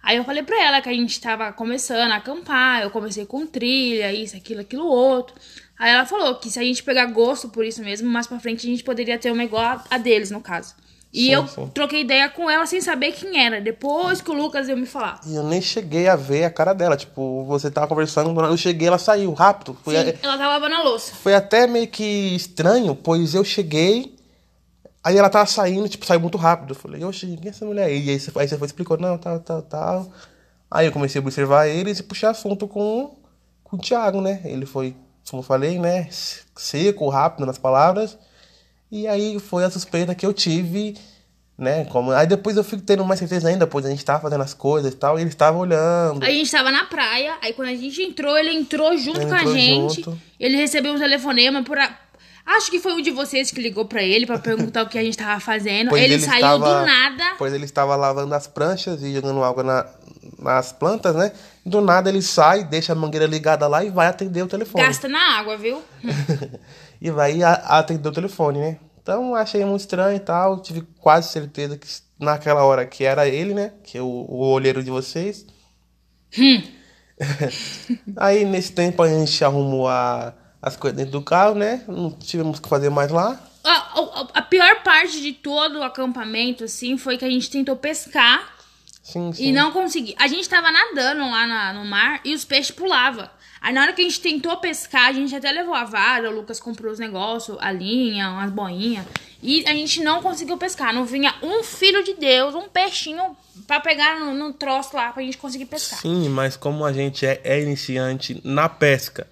Aí 0.02 0.16
eu 0.18 0.24
falei 0.24 0.44
pra 0.44 0.62
ela 0.64 0.82
que 0.82 0.90
a 0.90 0.94
gente 0.94 1.20
tava 1.20 1.52
começando 1.52 2.12
a 2.12 2.16
acampar, 2.16 2.82
eu 2.84 2.90
comecei 2.90 3.26
com 3.26 3.46
trilha, 3.46 4.14
isso, 4.14 4.36
aquilo, 4.36 4.62
aquilo 4.62 4.86
outro. 4.86 5.36
Aí 5.78 5.92
ela 5.92 6.06
falou 6.06 6.36
que 6.36 6.50
se 6.50 6.58
a 6.60 6.64
gente 6.64 6.84
pegar 6.84 7.06
gosto 7.08 7.50
por 7.50 7.66
isso 7.66 7.82
mesmo, 7.84 8.10
mais 8.10 8.26
pra 8.28 8.40
frente 8.40 8.66
a 8.66 8.70
gente 8.70 8.84
poderia 8.84 9.18
ter 9.18 9.32
uma 9.32 9.44
igual 9.44 9.62
a- 9.64 9.84
a 9.92 9.98
deles, 9.98 10.32
no 10.32 10.42
caso. 10.42 10.74
E 11.12 11.26
Sim, 11.26 11.32
eu 11.34 11.48
sim. 11.48 11.72
troquei 11.74 12.02
ideia 12.02 12.30
com 12.30 12.48
ela 12.50 12.66
sem 12.68 12.80
saber 12.82 13.14
quem 13.14 13.44
era. 13.44 13.60
Depois 13.60 14.22
que 14.22 14.30
o 14.30 14.34
Lucas 14.34 14.68
veio 14.68 14.78
me 14.78 14.86
falar. 14.86 15.20
E 15.26 15.36
eu 15.36 15.44
nem 15.44 15.60
cheguei 15.60 16.08
a 16.08 16.16
ver 16.16 16.44
a 16.44 16.52
cara 16.52 16.72
dela. 16.72 16.96
Tipo, 16.96 17.44
você 17.46 17.72
tava 17.72 17.88
conversando, 17.88 18.40
eu 18.42 18.56
cheguei, 18.56 18.88
ela 18.88 19.00
saiu 19.00 19.34
rápido. 19.34 19.76
Foi, 19.84 19.96
Sim, 19.96 20.14
ela 20.22 20.38
tava 20.38 20.48
lavando 20.50 20.76
a 20.76 20.84
louça. 20.84 21.16
foi 21.16 21.34
até 21.34 21.66
meio 21.66 21.88
que 21.88 22.04
estranho, 22.36 22.96
pois 22.96 23.34
eu 23.34 23.44
cheguei. 23.44 24.16
Aí 25.04 25.18
ela 25.18 25.30
tava 25.30 25.46
saindo, 25.46 25.88
tipo, 25.88 26.06
saiu 26.06 26.20
muito 26.20 26.38
rápido. 26.38 26.72
Eu 26.72 26.76
falei, 26.76 27.04
oxe, 27.04 27.26
quem 27.26 27.48
é 27.48 27.50
essa 27.50 27.66
mulher 27.66 27.86
aí? 27.86 28.06
E 28.06 28.10
aí 28.10 28.20
você, 28.20 28.32
aí 28.36 28.48
você 28.48 28.58
foi 28.58 28.68
explicou, 28.68 28.98
não, 28.98 29.18
tal, 29.18 29.40
tal, 29.40 29.62
tal. 29.62 30.12
Aí 30.70 30.86
eu 30.86 30.92
comecei 30.92 31.20
a 31.20 31.24
observar 31.24 31.68
eles 31.68 32.00
e 32.00 32.04
puxar 32.04 32.32
assunto 32.32 32.68
com, 32.68 33.16
com 33.64 33.78
o 33.78 33.80
Thiago, 33.80 34.22
né? 34.22 34.42
Ele 34.44 34.66
foi, 34.66 34.96
como 35.30 35.42
eu 35.42 35.46
falei, 35.46 35.80
né? 35.80 36.08
Seco, 36.12 37.10
rápido 37.10 37.46
nas 37.46 37.58
palavras. 37.58 38.18
E 38.92 39.08
aí 39.08 39.40
foi 39.40 39.64
a 39.64 39.70
suspeita 39.70 40.14
que 40.14 40.26
eu 40.26 40.34
tive, 40.34 40.96
né? 41.58 41.86
Como... 41.86 42.12
Aí 42.12 42.28
depois 42.28 42.58
eu 42.58 42.64
fui 42.64 42.80
tendo 42.80 43.06
mais 43.06 43.20
certeza 43.20 43.48
ainda, 43.48 43.68
pois 43.68 43.86
a 43.86 43.90
gente 43.90 44.04
tava 44.04 44.22
fazendo 44.22 44.42
as 44.42 44.54
coisas 44.54 44.94
e 44.94 44.96
tal, 44.96 45.18
e 45.18 45.22
ele 45.22 45.30
estava 45.30 45.58
olhando. 45.58 46.24
A 46.24 46.30
gente 46.30 46.52
tava 46.52 46.72
na 46.72 46.86
praia, 46.86 47.36
aí 47.42 47.54
quando 47.54 47.70
a 47.70 47.76
gente 47.76 48.02
entrou, 48.02 48.38
ele 48.38 48.52
entrou 48.52 48.98
junto 48.98 49.22
Ele 49.22 49.30
com 49.30 49.36
a 49.36 49.46
gente. 49.46 49.96
junto. 49.96 50.20
Ele 50.40 50.58
recebeu 50.58 50.94
um 50.94 51.00
telefonema 51.00 51.64
por. 51.64 51.78
A... 51.78 51.98
Acho 52.58 52.72
que 52.72 52.80
foi 52.80 52.94
um 52.94 53.02
de 53.02 53.12
vocês 53.12 53.52
que 53.52 53.62
ligou 53.62 53.86
pra 53.86 54.02
ele 54.04 54.26
pra 54.26 54.40
perguntar 54.40 54.84
o 54.84 54.90
que 54.90 54.98
a 54.98 55.04
gente 55.04 55.18
tava 55.18 55.40
fazendo. 55.40 55.90
Pois 55.90 56.02
ele, 56.04 56.20
saiu 56.20 56.36
estava- 56.38 56.80
do 56.80 56.86
nada. 56.86 57.36
Pois 57.38 57.54
ele 57.54 57.66
estava 57.66 57.96
lavando 57.96 58.34
as 58.34 58.48
pranchas 58.48 59.04
e 59.04 59.14
jogando 59.14 59.44
água 59.44 59.64
na- 59.64 59.86
nas 60.40 60.72
plantas, 60.72 61.16
né? 61.16 61.32
Do 61.66 61.80
nada 61.82 62.10
ele 62.10 62.22
sai, 62.22 62.64
deixa 62.64 62.94
a 62.94 62.96
mangueira 62.96 63.26
ligada 63.28 63.68
lá 63.68 63.84
e 63.84 63.90
vai 63.92 64.08
atender 64.08 64.42
o 64.42 64.48
telefone. 64.48 64.84
Gasta 64.84 65.08
na 65.08 65.38
água, 65.38 65.58
viu? 65.58 65.82
e 67.00 67.12
vai 67.12 67.42
atender 67.44 68.08
o 68.10 68.12
telefone, 68.12 68.60
né? 68.60 68.78
Então 69.02 69.36
achei 69.36 69.64
muito 69.64 69.82
estranho 69.82 70.16
e 70.16 70.20
tal. 70.20 70.60
Tive 70.62 70.82
quase 71.00 71.32
certeza 71.32 71.78
que 71.78 71.88
naquela 72.20 72.64
hora 72.64 72.86
que 72.86 73.04
era 73.04 73.28
ele, 73.28 73.54
né? 73.54 73.74
Que 73.84 73.98
é 73.98 74.02
o, 74.02 74.06
o 74.08 74.52
olheiro 74.52 74.84
de 74.84 74.90
vocês. 74.90 75.46
Aí 78.18 78.46
nesse 78.46 78.72
tempo 78.72 79.02
a 79.04 79.08
gente 79.08 79.44
arrumou 79.44 79.88
a- 79.88 80.34
as 80.62 80.76
coisas 80.76 80.98
dentro 80.98 81.14
do 81.14 81.22
carro, 81.22 81.56
né? 81.56 81.84
Não 81.88 82.12
tivemos 82.12 82.60
que 82.60 82.68
fazer 82.70 82.90
mais 82.90 83.12
lá. 83.12 83.40
A, 83.64 83.72
a- 83.72 84.28
a 84.36 84.42
pior 84.42 84.82
parte 84.84 85.22
de 85.22 85.34
todo 85.34 85.80
o 85.80 85.84
acampamento, 85.84 86.64
assim, 86.64 86.98
foi 86.98 87.18
que 87.18 87.26
a 87.26 87.30
gente 87.30 87.50
tentou 87.50 87.76
pescar. 87.76 88.56
Sim, 89.04 89.32
sim. 89.34 89.48
E 89.48 89.52
não 89.52 89.72
consegui. 89.72 90.16
A 90.20 90.28
gente 90.28 90.48
tava 90.48 90.72
nadando 90.72 91.22
lá 91.22 91.48
na- 91.48 91.74
no 91.74 91.86
mar 91.86 92.22
e 92.24 92.34
os 92.34 92.46
peixes 92.46 92.72
pulavam. 92.72 93.28
Aí 93.62 93.74
na 93.74 93.82
hora 93.82 93.94
que 93.94 94.02
a 94.02 94.06
gente 94.06 94.22
tentou 94.22 94.56
pescar, 94.58 95.08
a 95.08 95.12
gente 95.14 95.36
até 95.36 95.52
levou 95.52 95.74
a 95.74 95.84
vara, 95.84 96.30
o 96.30 96.34
Lucas 96.34 96.62
comprou 96.62 96.92
os 96.94 97.00
negócios, 97.00 97.58
a 97.60 97.72
linha, 97.72 98.30
umas 98.30 98.50
boinhas. 98.52 99.06
E 99.44 99.66
a 99.68 99.74
gente 99.74 100.02
não 100.02 100.22
conseguiu 100.22 100.58
pescar. 100.58 100.94
Não 100.94 101.04
vinha 101.06 101.34
um 101.44 101.62
filho 101.64 102.02
de 102.04 102.14
Deus, 102.14 102.56
um 102.56 102.70
peixinho 102.70 103.36
pra 103.68 103.80
pegar 103.82 104.18
no, 104.20 104.34
no 104.34 104.54
troço 104.54 104.96
lá 104.96 105.12
pra 105.12 105.22
gente 105.24 105.38
conseguir 105.38 105.66
pescar. 105.66 106.00
Sim, 106.00 106.30
mas 106.30 106.56
como 106.56 106.86
a 106.86 106.94
gente 106.94 107.26
é, 107.26 107.42
é 107.44 107.62
iniciante 107.62 108.40
na 108.46 108.70
pesca 108.70 109.28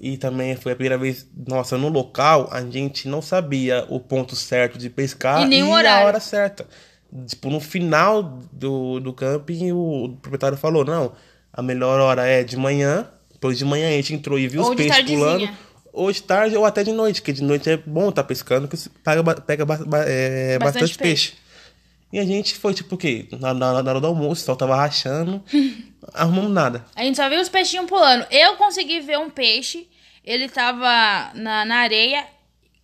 e 0.00 0.16
também 0.16 0.56
foi 0.56 0.72
a 0.72 0.76
primeira 0.76 0.98
vez 0.98 1.26
nossa 1.46 1.78
no 1.78 1.88
local, 1.88 2.48
a 2.50 2.60
gente 2.62 3.08
não 3.08 3.22
sabia 3.22 3.86
o 3.88 3.98
ponto 4.00 4.34
certo 4.36 4.78
de 4.78 4.90
pescar 4.90 5.42
E 5.42 5.46
nem 5.46 5.62
o 5.62 5.74
a 5.74 6.04
hora 6.04 6.20
certa. 6.20 6.66
Tipo, 7.26 7.48
no 7.48 7.60
final 7.60 8.40
do, 8.52 8.98
do 8.98 9.12
camping, 9.12 9.70
o 9.72 10.18
proprietário 10.20 10.58
falou: 10.58 10.84
não, 10.84 11.12
a 11.52 11.62
melhor 11.62 12.00
hora 12.00 12.26
é 12.26 12.42
de 12.42 12.56
manhã. 12.56 13.08
Depois 13.32 13.56
de 13.56 13.64
manhã 13.64 13.88
a 13.88 13.92
gente 13.92 14.14
entrou 14.14 14.38
e 14.38 14.48
viu 14.48 14.62
Ou 14.62 14.70
os 14.70 14.74
peixes 14.74 14.96
tardezinha. 14.96 15.18
pulando. 15.18 15.48
Ou 15.92 16.10
de 16.10 16.22
tarde 16.22 16.56
ou 16.56 16.64
até 16.64 16.82
de 16.82 16.90
noite, 16.90 17.20
porque 17.20 17.32
de 17.32 17.42
noite 17.42 17.70
é 17.70 17.76
bom 17.76 18.08
estar 18.08 18.24
pescando, 18.24 18.66
porque 18.66 18.90
pega, 19.04 19.22
pega 19.40 19.64
é, 20.08 20.58
Bastante 20.58 20.80
bastante, 20.80 20.98
peixe. 20.98 21.34
E 22.14 22.18
a 22.20 22.24
gente 22.24 22.54
foi 22.54 22.72
tipo 22.72 22.94
o 22.94 22.96
quê? 22.96 23.26
Na, 23.40 23.52
na, 23.52 23.82
na 23.82 23.90
hora 23.90 24.00
do 24.00 24.06
almoço, 24.06 24.42
o 24.42 24.44
sol 24.44 24.54
tava 24.54 24.76
rachando, 24.76 25.42
arrumamos 26.14 26.52
nada. 26.52 26.86
A 26.94 27.02
gente 27.02 27.16
só 27.16 27.28
viu 27.28 27.40
os 27.40 27.48
peixinhos 27.48 27.86
pulando. 27.86 28.24
Eu 28.30 28.54
consegui 28.54 29.00
ver 29.00 29.18
um 29.18 29.28
peixe, 29.28 29.88
ele 30.24 30.48
tava 30.48 31.32
na, 31.34 31.64
na 31.64 31.74
areia. 31.78 32.24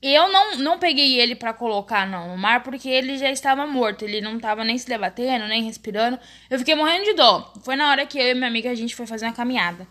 Eu 0.02 0.32
não, 0.32 0.56
não 0.56 0.78
peguei 0.80 1.20
ele 1.20 1.36
pra 1.36 1.52
colocar 1.52 2.08
não, 2.08 2.30
no 2.30 2.36
mar, 2.36 2.64
porque 2.64 2.88
ele 2.88 3.16
já 3.18 3.30
estava 3.30 3.64
morto. 3.68 4.04
Ele 4.04 4.20
não 4.20 4.36
tava 4.40 4.64
nem 4.64 4.76
se 4.76 4.88
debatendo, 4.88 5.46
nem 5.46 5.62
respirando. 5.62 6.18
Eu 6.50 6.58
fiquei 6.58 6.74
morrendo 6.74 7.04
de 7.04 7.12
dó. 7.14 7.54
Foi 7.62 7.76
na 7.76 7.88
hora 7.88 8.06
que 8.06 8.18
eu 8.18 8.30
e 8.32 8.34
minha 8.34 8.48
amiga 8.48 8.68
a 8.68 8.74
gente 8.74 8.96
foi 8.96 9.06
fazer 9.06 9.26
uma 9.26 9.32
caminhada. 9.32 9.86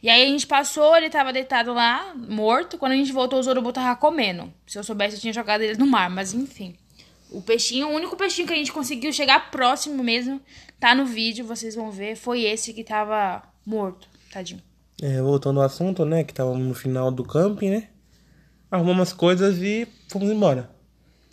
E 0.00 0.08
aí 0.08 0.22
a 0.22 0.26
gente 0.26 0.46
passou, 0.46 0.96
ele 0.96 1.10
tava 1.10 1.32
deitado 1.32 1.74
lá, 1.74 2.14
morto. 2.14 2.78
Quando 2.78 2.92
a 2.92 2.96
gente 2.96 3.10
voltou, 3.10 3.40
os 3.40 3.48
urubu 3.48 3.72
tava 3.72 3.96
comendo. 3.96 4.54
Se 4.68 4.78
eu 4.78 4.84
soubesse, 4.84 5.16
eu 5.16 5.20
tinha 5.20 5.32
jogado 5.32 5.62
ele 5.62 5.76
no 5.76 5.86
mar, 5.86 6.08
mas 6.08 6.32
enfim. 6.32 6.76
O 7.36 7.42
peixinho, 7.42 7.88
o 7.88 7.92
único 7.92 8.16
peixinho 8.16 8.46
que 8.46 8.54
a 8.54 8.56
gente 8.56 8.72
conseguiu 8.72 9.12
chegar 9.12 9.50
próximo 9.50 10.02
mesmo, 10.02 10.40
tá 10.78 10.94
no 10.94 11.04
vídeo, 11.04 11.44
vocês 11.44 11.74
vão 11.74 11.90
ver, 11.90 12.16
foi 12.16 12.42
esse 12.42 12.72
que 12.72 12.84
tava 12.84 13.42
morto, 13.66 14.08
tadinho. 14.32 14.62
É, 15.02 15.20
voltando 15.20 15.60
ao 15.60 15.66
assunto, 15.66 16.04
né? 16.04 16.22
Que 16.22 16.32
tava 16.32 16.56
no 16.56 16.74
final 16.74 17.10
do 17.10 17.24
camping, 17.24 17.70
né? 17.70 17.88
Arrumamos 18.70 19.08
as 19.08 19.12
coisas 19.12 19.58
e 19.58 19.86
fomos 20.08 20.30
embora. 20.30 20.70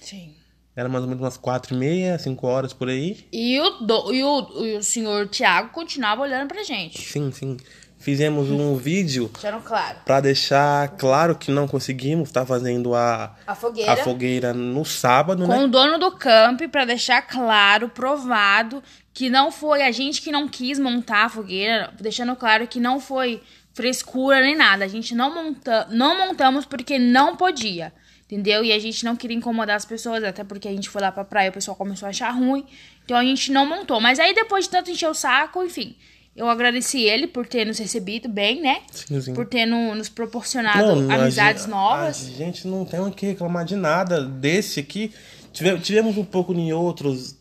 Sim. 0.01 0.33
Era 0.75 0.89
mais 0.89 1.03
ou 1.03 1.09
menos 1.09 1.21
umas 1.21 1.37
quatro 1.37 1.75
e 1.75 1.77
meia, 1.77 2.17
cinco 2.17 2.47
horas 2.47 2.73
por 2.73 2.89
aí. 2.89 3.27
E 3.31 3.59
o, 3.59 3.69
do, 3.81 4.13
e 4.13 4.23
o, 4.23 4.65
e 4.65 4.77
o 4.77 4.83
senhor 4.83 5.27
Tiago 5.27 5.69
continuava 5.71 6.21
olhando 6.21 6.47
pra 6.47 6.63
gente. 6.63 7.01
Sim, 7.01 7.31
sim. 7.31 7.57
Fizemos 8.01 8.49
um 8.49 8.75
vídeo 8.75 9.29
claro. 9.63 9.97
pra 10.03 10.19
deixar 10.19 10.89
claro 10.97 11.35
que 11.35 11.51
não 11.51 11.67
conseguimos 11.67 12.29
estar 12.29 12.45
fazendo 12.47 12.95
a, 12.95 13.35
A 13.45 13.53
fogueira. 13.53 13.93
a 13.93 13.97
fogueira 13.97 14.53
no 14.53 14.83
sábado, 14.83 15.43
Com 15.45 15.49
né? 15.49 15.63
o 15.63 15.67
dono 15.67 15.99
do 15.99 16.11
camp 16.11 16.61
pra 16.71 16.83
deixar 16.83 17.21
claro, 17.21 17.89
provado, 17.89 18.81
que 19.13 19.29
não 19.29 19.51
foi 19.51 19.83
a 19.83 19.91
gente 19.91 20.19
que 20.21 20.31
não 20.31 20.47
quis 20.47 20.79
montar 20.79 21.25
a 21.25 21.29
fogueira, 21.29 21.93
deixando 22.01 22.35
claro 22.35 22.67
que 22.67 22.79
não 22.79 22.99
foi 22.99 23.39
frescura 23.73 24.41
nem 24.41 24.55
nada. 24.55 24.83
A 24.83 24.87
gente 24.87 25.13
não, 25.13 25.33
monta, 25.33 25.87
não 25.91 26.17
montamos 26.17 26.65
porque 26.65 26.97
não 26.97 27.35
podia, 27.35 27.93
entendeu? 28.25 28.63
E 28.63 28.71
a 28.71 28.79
gente 28.79 29.05
não 29.05 29.15
queria 29.15 29.37
incomodar 29.37 29.75
as 29.75 29.85
pessoas, 29.85 30.23
até 30.23 30.43
porque 30.43 30.67
a 30.67 30.71
gente 30.71 30.89
foi 30.89 31.01
lá 31.01 31.11
pra 31.11 31.23
praia, 31.23 31.51
o 31.51 31.53
pessoal 31.53 31.77
começou 31.77 32.07
a 32.07 32.09
achar 32.09 32.31
ruim. 32.31 32.65
Então 33.05 33.15
a 33.15 33.23
gente 33.23 33.51
não 33.51 33.65
montou. 33.65 33.99
Mas 34.01 34.19
aí 34.19 34.33
depois 34.33 34.65
de 34.65 34.71
tanto 34.71 34.89
encher 34.89 35.07
o 35.09 35.13
saco, 35.13 35.63
enfim, 35.63 35.95
eu 36.35 36.47
agradeci 36.49 37.01
ele 37.03 37.27
por 37.27 37.45
ter 37.47 37.65
nos 37.65 37.77
recebido 37.77 38.29
bem, 38.29 38.61
né? 38.61 38.81
Sim, 38.91 39.21
sim. 39.21 39.33
Por 39.33 39.45
ter 39.45 39.65
no- 39.65 39.93
nos 39.95 40.09
proporcionado 40.09 41.01
Não, 41.01 41.11
a 41.11 41.15
amizades 41.15 41.63
gente- 41.63 41.71
novas. 41.71 42.27
A 42.27 42.37
gente 42.37 42.67
não 42.67 42.85
tem 42.85 42.99
o 42.99 43.11
que 43.11 43.25
reclamar 43.25 43.65
de 43.65 43.75
nada 43.75 44.21
desse 44.23 44.79
aqui. 44.79 45.13
Tive- 45.53 45.79
Tivemos 45.79 46.17
um 46.17 46.25
pouco 46.25 46.53
em 46.53 46.71
outros 46.73 47.35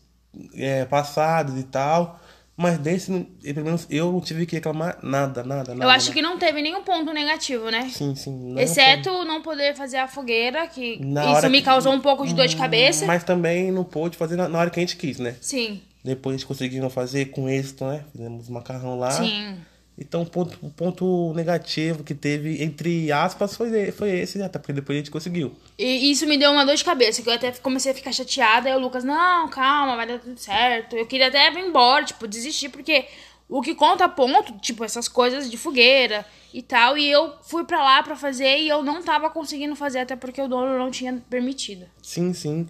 é, 0.55 0.85
passados 0.85 1.59
e 1.59 1.63
tal. 1.63 2.17
Mas 2.55 2.77
desse, 2.77 3.11
pelo 3.41 3.65
menos 3.65 3.87
eu 3.89 4.11
não 4.11 4.21
tive 4.21 4.45
que 4.45 4.55
reclamar 4.55 4.99
nada, 5.01 5.41
nada, 5.43 5.73
nada. 5.73 5.83
Eu 5.85 5.89
acho 5.89 6.07
nada. 6.09 6.13
que 6.13 6.21
não 6.21 6.37
teve 6.37 6.61
nenhum 6.61 6.83
ponto 6.83 7.11
negativo, 7.11 7.69
né? 7.71 7.89
Sim, 7.91 8.13
sim. 8.13 8.31
não 8.53 8.61
Exceto 8.61 9.09
não 9.25 9.41
poder 9.41 9.73
fazer 9.75 9.97
a 9.97 10.07
fogueira, 10.07 10.67
que 10.67 11.03
Na 11.03 11.33
isso 11.39 11.49
me 11.49 11.57
que- 11.59 11.63
causou 11.65 11.91
um 11.93 11.99
pouco 11.99 12.25
de 12.27 12.35
dor 12.35 12.47
de 12.47 12.55
cabeça. 12.55 13.05
Mas 13.05 13.23
também 13.23 13.71
não 13.71 13.83
pôde 13.83 14.15
fazer 14.15 14.35
na 14.35 14.45
hora 14.59 14.69
que 14.69 14.79
a 14.79 14.83
gente 14.83 14.95
quis, 14.95 15.17
né? 15.17 15.35
Sim, 15.41 15.81
Depois 16.03 16.35
a 16.35 16.37
gente 16.37 16.47
conseguiu 16.47 16.89
fazer 16.89 17.25
com 17.25 17.47
êxito, 17.47 17.85
né? 17.85 18.03
Fizemos 18.11 18.49
macarrão 18.49 18.97
lá. 18.97 19.11
sim. 19.11 19.57
Então 19.97 20.23
o 20.23 20.25
ponto, 20.25 20.57
o 20.65 20.69
ponto 20.71 21.33
negativo 21.35 22.03
que 22.03 22.15
teve, 22.15 22.63
entre 22.63 23.11
aspas, 23.11 23.55
foi, 23.55 23.91
foi 23.91 24.09
esse, 24.09 24.37
né? 24.37 24.45
Até 24.45 24.57
porque 24.57 24.73
depois 24.73 24.95
a 24.95 24.99
gente 24.99 25.11
conseguiu. 25.11 25.55
E 25.77 26.09
isso 26.09 26.25
me 26.25 26.37
deu 26.37 26.51
uma 26.51 26.65
dor 26.65 26.75
de 26.75 26.83
cabeça, 26.83 27.21
que 27.21 27.29
eu 27.29 27.33
até 27.33 27.51
comecei 27.51 27.91
a 27.91 27.95
ficar 27.95 28.11
chateada. 28.11 28.69
E 28.69 28.73
o 28.73 28.79
Lucas, 28.79 29.03
não, 29.03 29.47
calma, 29.49 29.95
vai 29.95 30.07
dar 30.07 30.19
tudo 30.19 30.39
certo. 30.39 30.95
Eu 30.95 31.05
queria 31.05 31.27
até 31.27 31.51
vir 31.51 31.59
embora, 31.65 32.03
tipo, 32.03 32.27
desistir, 32.27 32.69
porque 32.69 33.05
o 33.47 33.61
que 33.61 33.75
conta 33.75 34.07
ponto, 34.09 34.57
tipo, 34.59 34.83
essas 34.83 35.07
coisas 35.07 35.51
de 35.51 35.57
fogueira 35.57 36.25
e 36.53 36.63
tal. 36.63 36.97
E 36.97 37.11
eu 37.11 37.33
fui 37.43 37.63
pra 37.63 37.83
lá 37.83 38.01
pra 38.01 38.15
fazer 38.15 38.57
e 38.57 38.69
eu 38.69 38.81
não 38.81 39.03
tava 39.03 39.29
conseguindo 39.29 39.75
fazer, 39.75 39.99
até 39.99 40.15
porque 40.15 40.41
o 40.41 40.47
dono 40.47 40.79
não 40.79 40.89
tinha 40.89 41.21
permitido. 41.29 41.85
Sim, 42.01 42.33
sim. 42.33 42.67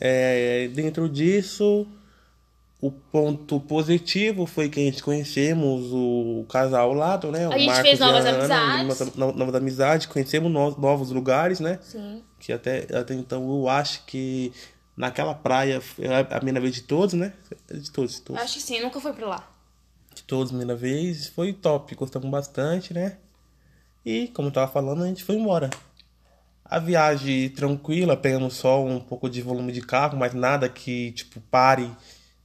É, 0.00 0.68
dentro 0.74 1.08
disso, 1.08 1.86
o 2.86 2.90
ponto 2.90 3.58
positivo 3.60 4.44
foi 4.44 4.68
que 4.68 4.78
a 4.80 4.82
gente 4.82 5.02
conhecemos 5.02 5.90
o 5.92 6.44
casal 6.50 6.90
ao 6.90 6.94
lado, 6.94 7.30
né? 7.32 7.48
O 7.48 7.52
A 7.52 7.56
gente 7.58 7.66
Marcos 7.68 7.86
fez 7.88 8.00
novas 8.00 8.24
Ana, 8.26 8.38
amizades. 8.38 8.82
Novas, 8.98 9.14
no- 9.16 9.32
novas 9.32 9.54
amizades, 9.54 10.06
conhecemos 10.06 10.52
no- 10.52 10.76
novos 10.78 11.10
lugares, 11.10 11.60
né? 11.60 11.78
Sim. 11.82 12.22
Que 12.38 12.52
até, 12.52 12.86
até 12.94 13.14
então 13.14 13.48
eu 13.48 13.68
acho 13.68 14.04
que 14.04 14.52
naquela 14.96 15.34
praia 15.34 15.80
foi 15.80 16.06
a 16.14 16.24
primeira 16.24 16.60
vez 16.60 16.74
de 16.74 16.82
todos, 16.82 17.14
né? 17.14 17.32
De 17.72 17.90
todos, 17.90 18.16
de 18.16 18.20
todos. 18.20 18.42
Acho 18.42 18.54
que 18.54 18.60
sim, 18.62 18.80
nunca 18.80 19.00
fui 19.00 19.12
pra 19.12 19.26
lá. 19.28 19.50
de 20.14 20.22
todos, 20.22 20.50
primeira 20.52 20.76
vez. 20.76 21.26
Foi 21.28 21.52
top, 21.52 21.94
gostamos 21.94 22.28
bastante, 22.30 22.92
né? 22.94 23.16
E, 24.04 24.28
como 24.28 24.48
eu 24.48 24.52
tava 24.52 24.70
falando, 24.70 25.02
a 25.02 25.06
gente 25.06 25.24
foi 25.24 25.34
embora. 25.36 25.70
A 26.64 26.78
viagem 26.78 27.48
tranquila, 27.50 28.16
pegamos 28.16 28.54
só 28.54 28.84
um 28.84 29.00
pouco 29.00 29.28
de 29.28 29.40
volume 29.42 29.72
de 29.72 29.80
carro, 29.80 30.16
mas 30.18 30.34
nada 30.34 30.68
que, 30.68 31.12
tipo, 31.12 31.40
pare 31.50 31.90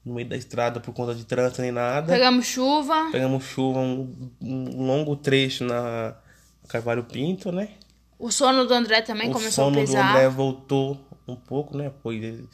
no 0.10 0.16
meio 0.16 0.28
da 0.28 0.36
estrada 0.36 0.80
por 0.80 0.94
conta 0.94 1.14
de 1.16 1.24
trânsito 1.24 1.62
nem 1.62 1.72
nada. 1.72 2.12
Pegamos 2.12 2.46
chuva. 2.46 3.10
Pegamos 3.12 3.44
chuva, 3.44 3.80
um, 3.80 4.32
um 4.42 4.86
longo 4.86 5.16
trecho 5.16 5.64
na 5.64 6.16
Carvalho 6.68 7.04
Pinto, 7.04 7.52
né? 7.52 7.70
O 8.18 8.32
sono 8.32 8.66
do 8.66 8.74
André 8.74 9.02
também 9.02 9.30
o 9.30 9.34
começou 9.34 9.64
a 9.64 9.68
sono 9.68 9.76
do 9.78 9.80
pesar. 9.86 10.10
André 10.16 10.28
voltou 10.28 11.00
um 11.28 11.36
pouco, 11.36 11.78
né? 11.78 11.92
Pois 12.04 12.22
ele- 12.22 12.50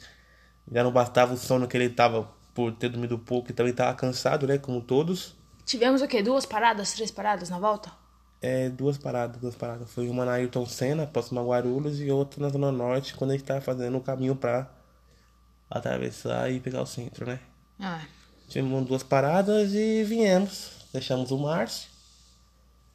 já 0.70 0.84
não 0.84 0.92
bastava 0.92 1.34
o 1.34 1.36
sono 1.36 1.66
que 1.66 1.76
ele 1.76 1.88
tava 1.88 2.28
por 2.54 2.72
ter 2.72 2.88
dormido 2.88 3.18
pouco 3.18 3.50
e 3.50 3.54
também 3.54 3.72
tava 3.72 3.94
cansado, 3.94 4.46
né? 4.46 4.58
Como 4.58 4.80
todos. 4.80 5.34
Tivemos 5.64 6.02
o 6.02 6.06
quê? 6.08 6.22
Duas 6.22 6.46
paradas? 6.46 6.92
Três 6.92 7.10
paradas 7.10 7.50
na 7.50 7.58
volta? 7.58 7.90
É, 8.40 8.68
duas 8.68 8.96
paradas, 8.98 9.40
duas 9.40 9.54
paradas. 9.56 9.90
Foi 9.90 10.08
uma 10.08 10.24
na 10.24 10.32
Ayrton 10.32 10.66
Senna, 10.66 11.06
próxima 11.06 11.40
a 11.40 11.44
Guarulhos, 11.44 12.00
e 12.00 12.10
outra 12.10 12.40
na 12.42 12.48
Zona 12.50 12.70
Norte, 12.70 13.14
quando 13.14 13.30
a 13.30 13.34
gente 13.34 13.44
tava 13.44 13.60
fazendo 13.60 13.96
o 13.96 14.00
caminho 14.00 14.36
pra 14.36 14.70
atravessar 15.70 16.50
e 16.50 16.60
pegar 16.60 16.82
o 16.82 16.86
centro, 16.86 17.26
né? 17.26 17.40
Ah, 17.80 18.00
Tivemos 18.48 18.86
duas 18.86 19.02
paradas 19.02 19.72
e 19.74 20.04
viemos. 20.04 20.70
Deixamos 20.92 21.30
o 21.30 21.38
Márcio, 21.38 21.88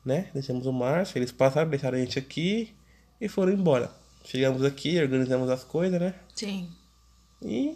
né? 0.05 0.29
Deixamos 0.33 0.65
o 0.65 0.71
Márcio, 0.73 1.17
eles 1.17 1.31
passaram, 1.31 1.69
deixaram 1.69 1.97
a 1.97 2.01
gente 2.01 2.17
aqui 2.17 2.73
e 3.19 3.27
foram 3.27 3.51
embora. 3.51 3.91
Chegamos 4.23 4.63
aqui, 4.63 4.99
organizamos 5.01 5.49
as 5.49 5.63
coisas, 5.63 5.99
né? 5.99 6.15
sim. 6.35 6.69
E 7.43 7.75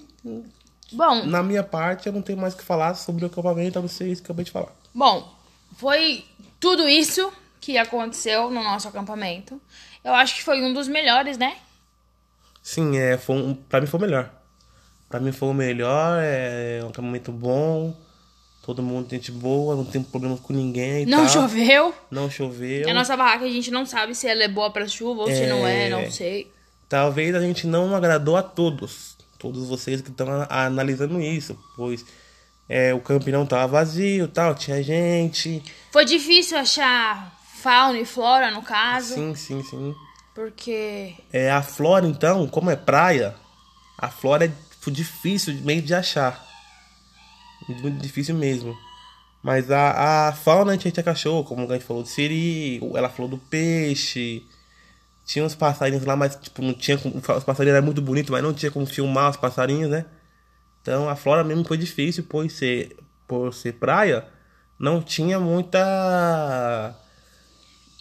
Bom, 0.91 1.25
na 1.25 1.41
minha 1.41 1.63
parte 1.63 2.05
eu 2.07 2.13
não 2.13 2.21
tenho 2.21 2.37
mais 2.37 2.53
o 2.53 2.57
que 2.57 2.63
falar 2.63 2.93
sobre 2.93 3.23
o 3.23 3.27
acampamento, 3.27 3.79
a 3.79 3.81
não 3.81 3.89
ser 3.89 4.07
isso 4.07 4.21
que 4.21 4.29
eu 4.29 4.33
acabei 4.33 4.45
de 4.45 4.51
falar. 4.51 4.71
bom, 4.93 5.33
foi 5.77 6.23
tudo 6.59 6.87
isso 6.87 7.31
que 7.59 7.77
aconteceu 7.77 8.51
no 8.51 8.63
nosso 8.63 8.87
acampamento. 8.87 9.59
Eu 10.03 10.13
acho 10.13 10.35
que 10.35 10.43
foi 10.43 10.61
um 10.61 10.71
dos 10.71 10.87
melhores, 10.87 11.37
né? 11.37 11.57
Sim, 12.61 12.97
é, 12.97 13.17
foi 13.17 13.35
um, 13.35 13.55
pra 13.55 13.81
mim 13.81 13.87
foi 13.87 13.99
o 13.99 14.03
melhor. 14.03 14.31
Pra 15.09 15.19
mim 15.19 15.31
foi 15.31 15.49
o 15.49 15.53
melhor, 15.53 16.19
é 16.21 16.81
um 16.83 16.89
acampamento 16.89 17.31
bom, 17.31 17.95
todo 18.65 18.81
mundo 18.81 19.07
gente 19.09 19.31
boa, 19.31 19.75
não 19.75 19.85
tem 19.85 20.01
problemas 20.01 20.39
com 20.39 20.51
ninguém 20.51 21.05
Não 21.05 21.19
tal. 21.25 21.29
choveu. 21.29 21.93
Não 22.09 22.29
choveu. 22.29 22.89
A 22.89 22.93
nossa 22.93 23.15
barraca 23.15 23.45
a 23.45 23.49
gente 23.49 23.69
não 23.71 23.85
sabe 23.85 24.15
se 24.15 24.27
ela 24.27 24.43
é 24.43 24.47
boa 24.47 24.71
pra 24.71 24.87
chuva 24.87 25.21
ou 25.21 25.27
se 25.31 25.45
não 25.47 25.65
é, 25.65 25.85
É. 25.87 25.89
não 25.89 26.09
sei. 26.11 26.51
Talvez 26.89 27.33
a 27.35 27.39
gente 27.39 27.65
não 27.67 27.95
agradou 27.95 28.35
a 28.35 28.43
todos, 28.43 29.15
todos 29.39 29.67
vocês 29.67 30.01
que 30.01 30.09
estão 30.09 30.27
analisando 30.49 31.19
isso, 31.21 31.57
pois 31.75 32.03
é, 32.67 32.93
o 32.93 32.99
camping 32.99 33.31
não 33.31 33.45
tava 33.45 33.67
vazio 33.67 34.27
tal, 34.27 34.55
tinha 34.55 34.81
gente. 34.81 35.63
Foi 35.91 36.03
difícil 36.03 36.57
achar 36.57 37.31
fauna 37.61 37.99
e 37.99 38.05
flora, 38.05 38.49
no 38.51 38.61
caso, 38.63 39.13
Sim, 39.13 39.35
sim, 39.35 39.63
sim. 39.63 39.93
porque 40.33 41.13
É, 41.31 41.51
a 41.51 41.61
flora, 41.61 42.05
então, 42.07 42.47
como 42.47 42.69
é 42.71 42.75
praia, 42.75 43.35
a 43.97 44.09
flora 44.09 44.45
é 44.45 44.51
f- 44.85 44.91
difícil 44.91 45.53
de- 45.55 45.61
meio 45.61 45.81
de 45.81 45.93
achar. 45.93 46.43
Muito 47.67 48.01
difícil 48.01 48.35
mesmo. 48.35 48.77
Mas 49.43 49.69
a, 49.71 50.29
a 50.29 50.33
fauna 50.33 50.73
a 50.73 50.77
gente 50.77 51.03
cachorro, 51.03 51.43
como 51.43 51.69
a 51.69 51.73
gente 51.73 51.85
falou 51.85 52.03
do 52.03 52.09
siri, 52.09 52.79
ela 52.95 53.09
falou 53.09 53.29
do 53.29 53.37
peixe. 53.37 54.43
Tinha 55.25 55.45
uns 55.45 55.55
passarinhos 55.55 56.05
lá, 56.05 56.15
mas 56.15 56.35
tipo, 56.35 56.61
não 56.61 56.73
tinha 56.73 56.97
como. 56.97 57.15
Os 57.17 57.43
passarinhos 57.43 57.75
eram 57.77 57.85
muito 57.85 58.01
bonitos, 58.01 58.29
mas 58.31 58.43
não 58.43 58.53
tinha 58.53 58.71
como 58.71 58.85
filmar 58.85 59.31
os 59.31 59.37
passarinhos, 59.37 59.89
né? 59.89 60.05
Então 60.81 61.09
a 61.09 61.15
flora 61.15 61.43
mesmo 61.43 61.65
foi 61.65 61.77
difícil 61.77 62.23
por 62.25 62.49
ser, 62.49 62.97
por 63.27 63.53
ser 63.53 63.73
praia, 63.73 64.25
não 64.79 65.01
tinha 65.01 65.39
muita. 65.39 66.95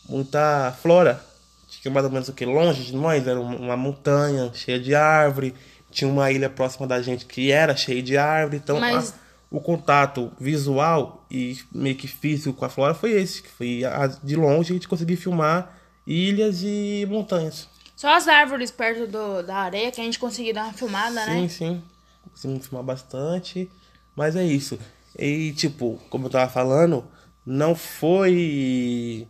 muita 0.09 0.73
flora. 0.83 1.25
Tinha 1.69 1.93
mais 1.93 2.07
ou 2.07 2.13
menos 2.13 2.29
o 2.29 2.33
que? 2.33 2.45
Longe 2.47 2.85
de 2.85 2.95
nós, 2.95 3.27
era 3.27 3.41
uma 3.41 3.77
montanha 3.77 4.51
cheia 4.55 4.79
de 4.81 4.95
árvore. 4.95 5.55
Tinha 5.95 6.11
uma 6.11 6.31
ilha 6.31 6.51
próxima 6.51 6.87
da 6.87 7.01
gente 7.01 7.25
que 7.25 7.51
era 7.51 7.75
cheia 7.77 8.03
de 8.03 8.17
árvore. 8.19 8.59
Então 8.63 8.79
Mas- 8.81 9.11
a- 9.11 9.15
o 9.51 9.61
contato 9.61 10.33
visual 10.41 11.25
e 11.31 11.57
meio 11.73 11.95
que 11.95 12.09
físico 12.09 12.53
com 12.53 12.65
a 12.65 12.69
flora 12.69 12.93
foi 12.95 13.13
esse. 13.13 13.43
Que 13.43 13.49
foi 13.49 13.85
a- 13.85 14.09
de 14.23 14.35
longe 14.37 14.73
a 14.73 14.75
gente 14.75 14.89
conseguiu 14.89 15.17
filmar 15.17 15.79
ilhas 16.07 16.63
e 16.63 17.07
montanhas. 17.09 17.69
Só 17.97 18.15
as 18.17 18.27
árvores 18.27 18.71
perto 18.73 19.07
do, 19.07 19.43
da 19.43 19.57
areia 19.57 19.91
que 19.93 20.01
a 20.01 20.05
gente 20.05 20.19
conseguiu 20.19 20.53
dar 20.53 20.65
uma 20.65 20.73
filmada, 20.73 21.25
Sim, 21.25 21.43
né? 21.43 21.49
sim. 21.49 21.83
Conseguimos 22.33 22.67
filmar 22.67 22.85
bastante. 22.85 23.71
Mas 24.17 24.35
é 24.37 24.45
isso. 24.45 24.79
E, 25.17 25.53
tipo, 25.53 26.01
como 26.11 26.27
eu 26.27 26.31
tava 26.31 26.51
falando, 26.51 27.05
não 27.47 27.75
foi. 27.77 29.29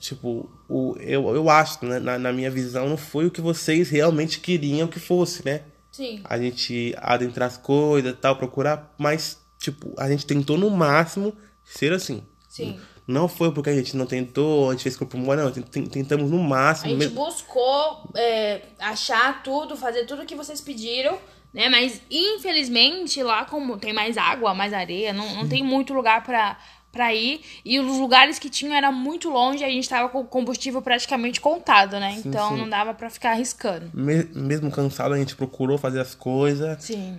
Tipo, 0.00 0.50
o, 0.68 0.96
eu, 0.98 1.28
eu 1.34 1.48
acho, 1.50 1.84
né, 1.84 1.98
na, 2.00 2.18
na 2.18 2.32
minha 2.32 2.50
visão, 2.50 2.88
não 2.88 2.96
foi 2.96 3.26
o 3.26 3.30
que 3.30 3.40
vocês 3.40 3.90
realmente 3.90 4.40
queriam 4.40 4.88
que 4.88 4.98
fosse, 4.98 5.44
né? 5.44 5.60
Sim. 5.92 6.20
A 6.24 6.38
gente 6.38 6.94
adentrar 6.98 7.48
as 7.48 7.56
coisas 7.58 8.10
e 8.12 8.16
tal, 8.16 8.34
procurar, 8.36 8.94
mas, 8.96 9.38
tipo, 9.58 9.92
a 9.98 10.08
gente 10.08 10.24
tentou 10.24 10.56
no 10.56 10.70
máximo 10.70 11.34
ser 11.64 11.92
assim. 11.92 12.22
Sim. 12.48 12.80
Não 13.06 13.28
foi 13.28 13.52
porque 13.52 13.68
a 13.70 13.74
gente 13.76 13.96
não 13.96 14.06
tentou, 14.06 14.70
a 14.70 14.72
gente 14.72 14.84
fez 14.84 14.96
corpo 14.96 15.18
mole, 15.18 15.42
não. 15.42 15.50
tent- 15.50 15.88
Tentamos 15.90 16.30
no 16.30 16.40
A 16.40 16.44
máximo. 16.48 16.90
gente 16.90 16.98
mesmo- 16.98 17.16
buscou 17.24 18.08
é, 18.16 18.62
achar 18.78 19.42
tudo, 19.42 19.76
fazer 19.76 20.04
tudo 20.06 20.24
que 20.24 20.34
vocês 20.36 20.60
pediram, 20.60 21.18
né? 21.52 21.68
Mas 21.68 22.00
infelizmente 22.10 23.22
lá 23.22 23.44
como 23.44 23.76
tem 23.78 23.92
mais 23.92 24.16
água, 24.16 24.54
mais 24.54 24.72
areia, 24.72 25.12
não, 25.12 25.34
não 25.34 25.48
tem 25.48 25.62
muito 25.62 25.92
lugar 25.92 26.22
pra, 26.24 26.56
pra 26.92 27.14
ir. 27.14 27.40
E 27.64 27.78
os 27.78 27.98
lugares 27.98 28.38
que 28.38 28.50
tinham 28.50 28.74
era 28.74 28.90
muito 28.90 29.30
longe, 29.30 29.62
a 29.64 29.68
gente 29.68 29.88
tava 29.88 30.08
com 30.08 30.20
o 30.20 30.24
combustível 30.24 30.82
praticamente 30.82 31.40
contado, 31.40 31.98
né? 32.00 32.20
Então 32.24 32.50
sim. 32.50 32.58
não 32.58 32.68
dava 32.68 32.92
pra 32.94 33.08
ficar 33.08 33.30
arriscando. 33.30 33.90
Me- 33.94 34.24
mesmo 34.34 34.70
cansado, 34.70 35.14
a 35.14 35.18
gente 35.18 35.36
procurou 35.36 35.78
fazer 35.78 36.00
as 36.00 36.14
coisas. 36.14 36.82
Sim. 36.82 37.16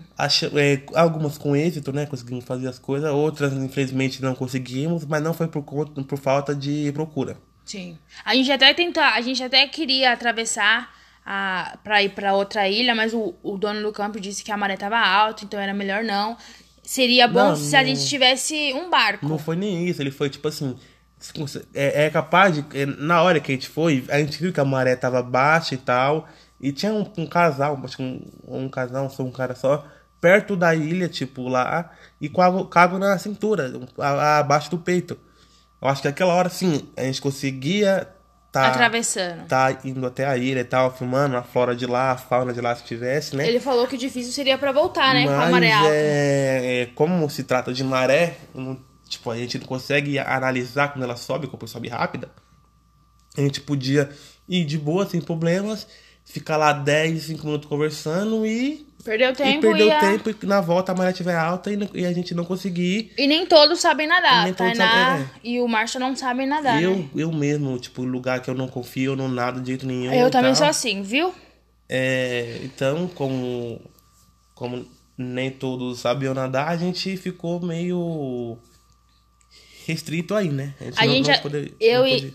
É, 0.56 0.82
algumas 0.96 1.38
com 1.38 1.56
êxito, 1.56 1.92
né? 1.94 2.06
Conseguimos 2.06 2.44
fazer 2.46 2.68
as 2.68 2.78
coisas. 2.80 3.10
Outras, 3.12 3.54
infelizmente, 3.54 4.22
não 4.22 4.36
conseguimos. 4.36 5.06
Mas 5.06 5.22
não 5.24 5.34
foi 5.34 5.48
por, 5.48 5.64
conta, 5.64 6.04
por 6.04 6.18
falta 6.18 6.54
de 6.56 6.92
procura. 6.94 7.38
Sim. 7.64 7.98
A 8.26 8.36
gente 8.36 8.52
até 8.52 8.74
tentar, 8.74 9.14
a 9.14 9.22
gente 9.22 9.42
até 9.44 9.66
queria 9.68 10.12
atravessar 10.12 10.94
a, 11.26 11.78
pra 11.84 12.02
ir 12.04 12.10
pra 12.10 12.34
outra 12.34 12.68
ilha, 12.68 12.94
mas 12.96 13.14
o, 13.14 13.36
o 13.44 13.58
dono 13.58 13.82
do 13.82 13.92
campo 13.94 14.20
disse 14.20 14.44
que 14.44 14.52
a 14.52 14.58
maré 14.58 14.76
tava 14.76 14.98
alta, 14.98 15.46
então 15.46 15.60
era 15.60 15.74
melhor 15.74 16.04
não. 16.04 16.36
Seria 16.84 17.28
bom 17.28 17.50
Não, 17.50 17.56
se 17.56 17.76
a 17.76 17.84
gente 17.84 18.06
tivesse 18.08 18.74
um 18.74 18.90
barco. 18.90 19.28
Não 19.28 19.38
foi 19.38 19.56
nem 19.56 19.88
isso. 19.88 20.02
Ele 20.02 20.12
foi 20.12 20.30
tipo 20.30 20.48
assim... 20.48 20.76
É, 21.74 22.06
é 22.06 22.10
capaz 22.10 22.56
de... 22.56 22.66
é, 22.78 22.86
na 22.86 23.22
hora 23.22 23.40
que 23.40 23.52
a 23.52 23.56
gente 23.56 23.70
foi, 23.70 24.04
a 24.10 24.18
gente 24.20 24.40
viu 24.42 24.52
que 24.52 24.60
a 24.60 24.66
maré 24.66 24.96
tava 24.96 25.22
baixa 25.22 25.76
e 25.76 25.78
tal. 25.78 26.28
E 26.60 26.72
tinha 26.72 26.92
um, 26.94 27.06
um 27.18 27.26
casal, 27.28 27.80
acho 27.84 27.98
que 27.98 28.04
um, 28.04 28.22
um 28.48 28.70
casal, 28.70 29.10
só 29.10 29.24
um 29.24 29.32
cara 29.32 29.56
só... 29.56 29.86
Perto 30.20 30.56
da 30.56 30.76
ilha, 30.76 31.10
tipo, 31.10 31.48
lá. 31.48 31.90
E 32.20 32.30
com 32.30 32.66
com 32.66 32.78
água 32.80 33.00
na 33.00 33.18
cintura. 33.18 33.72
a- 33.98 34.08
a- 34.08 34.38
abaixo 34.40 34.70
do 34.70 34.78
peito. 34.78 35.18
Eu 35.82 35.88
acho 35.88 36.02
que 36.04 36.08
aquela 36.08 36.34
hora, 36.36 36.48
sim, 36.50 36.88
a 36.96 37.02
gente 37.04 37.20
conseguia... 37.22 38.08
Tá, 38.52 38.68
Atravessando. 38.68 39.48
tá 39.48 39.78
indo 39.86 40.06
até 40.06 40.26
a 40.28 40.36
ilha 40.36 40.60
e 40.60 40.64
tal, 40.66 40.94
filmando 40.94 41.38
a 41.38 41.42
flora 41.44 41.74
de 41.74 41.86
lá, 41.86 42.12
a 42.12 42.18
fauna 42.18 42.52
de 42.52 42.60
lá 42.60 42.76
se 42.76 42.84
tivesse, 42.84 43.34
né? 43.34 43.48
Ele 43.48 43.62
falou 43.62 43.88
que 43.88 43.96
difícil 43.96 44.34
seria 44.34 44.58
pra 44.58 44.74
voltar, 44.74 45.14
né? 45.14 45.24
com 45.26 45.32
a 45.32 45.38
Mas 45.38 45.52
maré 45.52 45.72
alta. 45.72 45.90
é, 45.94 46.82
é, 46.82 46.86
como 46.88 47.30
se 47.30 47.44
trata 47.46 47.72
de 47.74 47.82
maré, 47.82 48.36
não- 48.54 48.78
tipo, 49.08 49.32
a 49.32 49.38
gente 49.38 49.58
não 49.58 49.66
consegue 49.66 50.20
analisar 50.20 50.90
quando 50.92 51.04
ela 51.04 51.16
sobe, 51.16 51.48
quando 51.48 51.66
sobe 51.66 51.88
rápida. 51.88 52.30
A 53.38 53.42
gente 53.42 53.62
podia 53.62 54.10
ir 54.50 54.66
de 54.66 54.78
boa, 54.78 55.06
sem 55.06 55.22
problemas, 55.22 55.88
ficar 56.26 56.58
lá 56.58 56.72
10, 56.74 57.24
5 57.24 57.46
minutos 57.46 57.68
conversando 57.68 58.46
e, 58.46 58.86
Perdeu 59.04 59.32
e 59.32 59.36
tempo 59.36 59.66
e, 59.76 59.84
o 59.84 59.92
a- 59.92 60.00
tempo 60.00 60.30
e 60.30 60.46
na 60.46 60.62
volta 60.62 60.92
a 60.92 60.96
maré 60.96 61.10
estiver 61.12 61.36
alta 61.36 61.72
e, 61.72 61.76
não- 61.76 61.90
e 61.94 62.06
a 62.06 62.14
gente 62.14 62.34
não 62.36 62.46
conseguir. 62.46 63.12
e 63.18 63.26
nem 63.28 63.46
todos 63.46 63.80
sabem 63.82 64.08
nadar. 64.08 64.48
E 64.48 64.54
Tainá 64.54 64.88
sabem, 65.18 65.30
e 65.44 65.60
o 65.60 65.68
Márcio 65.68 66.00
não 66.00 66.16
sabem 66.16 66.46
nadar, 66.48 66.82
eu, 66.82 66.96
né? 66.98 67.10
eu 67.16 67.32
mesmo, 67.32 67.78
tipo, 67.80 68.04
lugar 68.04 68.42
que 68.42 68.50
eu 68.50 68.54
não 68.56 68.68
confio, 68.68 69.14
eu 69.14 69.16
não 69.16 69.28
nado 69.28 69.60
de 69.60 69.68
jeito 69.70 69.86
nenhum. 69.88 70.14
Eu 70.14 70.28
e 70.28 70.32
também 70.32 70.52
tal. 70.52 70.56
sou 70.60 70.68
assim, 70.68 71.02
viu? 71.02 71.34
É, 71.90 72.60
então, 72.64 73.08
como, 73.10 73.82
como 74.56 74.86
nem 75.18 75.50
todos 75.52 76.00
sabiam 76.00 76.34
nadar, 76.34 76.68
a 76.70 76.78
gente 76.78 77.18
ficou 77.18 77.60
meio 77.60 78.58
restrito 79.86 80.36
aí, 80.36 80.50
né? 80.50 80.74
A 80.80 80.84
gente 80.86 81.00
A 81.00 81.08
gente 81.08 81.26
já- 81.26 81.38
poder- 81.40 81.74
eu 81.80 82.00
não 82.02 82.08
e- 82.08 82.14
podia- 82.14 82.34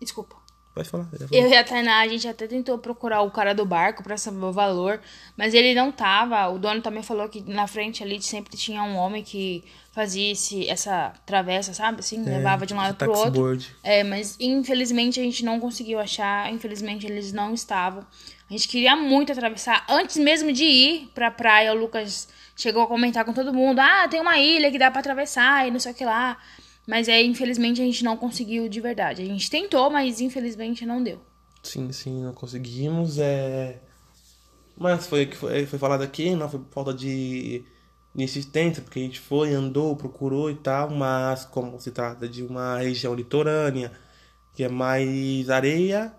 Desculpa. 0.00 0.36
Pode 0.74 0.88
falar. 0.88 1.06
eu 1.30 1.48
e 1.48 1.54
a 1.54 1.62
Tainá, 1.62 2.00
a 2.00 2.08
gente 2.08 2.26
até 2.26 2.46
tentou 2.46 2.78
procurar 2.78 3.20
o 3.20 3.30
cara 3.30 3.54
do 3.54 3.64
barco 3.66 4.02
pra 4.02 4.16
saber 4.16 4.42
o 4.42 4.52
valor, 4.52 5.00
mas 5.36 5.52
ele 5.52 5.74
não 5.74 5.92
tava. 5.92 6.48
O 6.48 6.58
dono 6.58 6.80
também 6.80 7.02
falou 7.02 7.28
que 7.28 7.42
na 7.42 7.66
frente 7.66 8.02
ali 8.02 8.22
sempre 8.22 8.56
tinha 8.56 8.82
um 8.82 8.96
homem 8.96 9.22
que 9.22 9.62
fazia 9.92 10.32
esse, 10.32 10.66
essa 10.66 11.12
travessa, 11.26 11.74
sabe? 11.74 12.00
Assim, 12.00 12.24
levava 12.24 12.64
de 12.64 12.72
um 12.72 12.78
lado 12.78 12.94
pro 12.94 13.10
outro. 13.10 13.24
Taxiboard. 13.24 13.76
É, 13.82 14.02
mas 14.02 14.36
infelizmente 14.40 15.20
a 15.20 15.22
gente 15.22 15.44
não 15.44 15.60
conseguiu 15.60 16.00
achar, 16.00 16.50
infelizmente 16.50 17.06
eles 17.06 17.32
não 17.32 17.52
estavam. 17.52 18.06
A 18.48 18.52
gente 18.52 18.66
queria 18.66 18.96
muito 18.96 19.30
atravessar. 19.30 19.84
Antes 19.88 20.16
mesmo 20.16 20.52
de 20.52 20.64
ir 20.64 21.10
pra 21.14 21.30
praia, 21.30 21.72
o 21.74 21.76
Lucas 21.76 22.28
chegou 22.56 22.82
a 22.82 22.86
comentar 22.86 23.26
com 23.26 23.34
todo 23.34 23.52
mundo: 23.52 23.78
ah, 23.78 24.08
tem 24.08 24.20
uma 24.20 24.38
ilha 24.38 24.70
que 24.70 24.78
dá 24.78 24.90
pra 24.90 25.00
atravessar 25.00 25.68
e 25.68 25.70
não 25.70 25.78
sei 25.78 25.92
o 25.92 25.94
que 25.94 26.04
lá. 26.04 26.38
Mas 26.86 27.08
é, 27.08 27.22
infelizmente 27.22 27.80
a 27.80 27.84
gente 27.84 28.04
não 28.04 28.16
conseguiu 28.16 28.68
de 28.68 28.80
verdade. 28.80 29.22
A 29.22 29.24
gente 29.24 29.48
tentou, 29.50 29.90
mas 29.90 30.20
infelizmente 30.20 30.84
não 30.84 31.02
deu. 31.02 31.20
Sim, 31.62 31.92
sim, 31.92 32.22
não 32.22 32.32
conseguimos. 32.32 33.18
É... 33.18 33.80
Mas 34.76 35.06
foi 35.06 35.24
o 35.24 35.28
que 35.28 35.36
foi, 35.36 35.66
foi 35.66 35.78
falado 35.78 36.02
aqui, 36.02 36.34
não 36.34 36.48
foi 36.48 36.58
por 36.58 36.72
falta 36.72 36.92
de, 36.92 37.64
de 38.14 38.24
insistência, 38.24 38.82
porque 38.82 38.98
a 38.98 39.02
gente 39.02 39.20
foi, 39.20 39.52
andou, 39.52 39.94
procurou 39.94 40.50
e 40.50 40.56
tal, 40.56 40.90
mas 40.90 41.44
como 41.44 41.78
se 41.80 41.90
trata 41.92 42.28
de 42.28 42.42
uma 42.42 42.78
região 42.78 43.14
litorânea, 43.14 43.92
que 44.54 44.64
é 44.64 44.68
mais 44.68 45.48
areia 45.50 46.12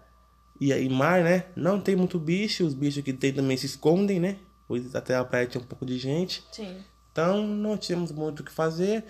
e 0.60 0.72
aí 0.72 0.88
mar, 0.88 1.22
né? 1.24 1.46
Não 1.56 1.80
tem 1.80 1.96
muito 1.96 2.18
bicho, 2.18 2.66
os 2.66 2.74
bichos 2.74 3.04
que 3.04 3.12
tem 3.12 3.34
também 3.34 3.58
se 3.58 3.66
escondem, 3.66 4.20
né? 4.20 4.38
Pois 4.68 4.96
até 4.96 5.16
a 5.16 5.26
praia 5.26 5.46
tinha 5.46 5.62
um 5.62 5.68
pouco 5.68 5.86
de 5.86 5.98
gente. 5.98 6.44
Sim. 6.52 6.78
Então 7.12 7.46
não 7.46 7.78
tínhamos 7.78 8.12
muito 8.12 8.40
o 8.40 8.44
que 8.44 8.52
fazer. 8.52 9.04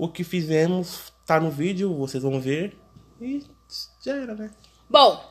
O 0.00 0.08
que 0.08 0.24
fizemos 0.24 1.12
tá 1.26 1.38
no 1.38 1.50
vídeo, 1.50 1.94
vocês 1.94 2.22
vão 2.22 2.40
ver. 2.40 2.74
E 3.20 3.44
já 4.02 4.16
era, 4.16 4.34
né? 4.34 4.50
Bom, 4.88 5.22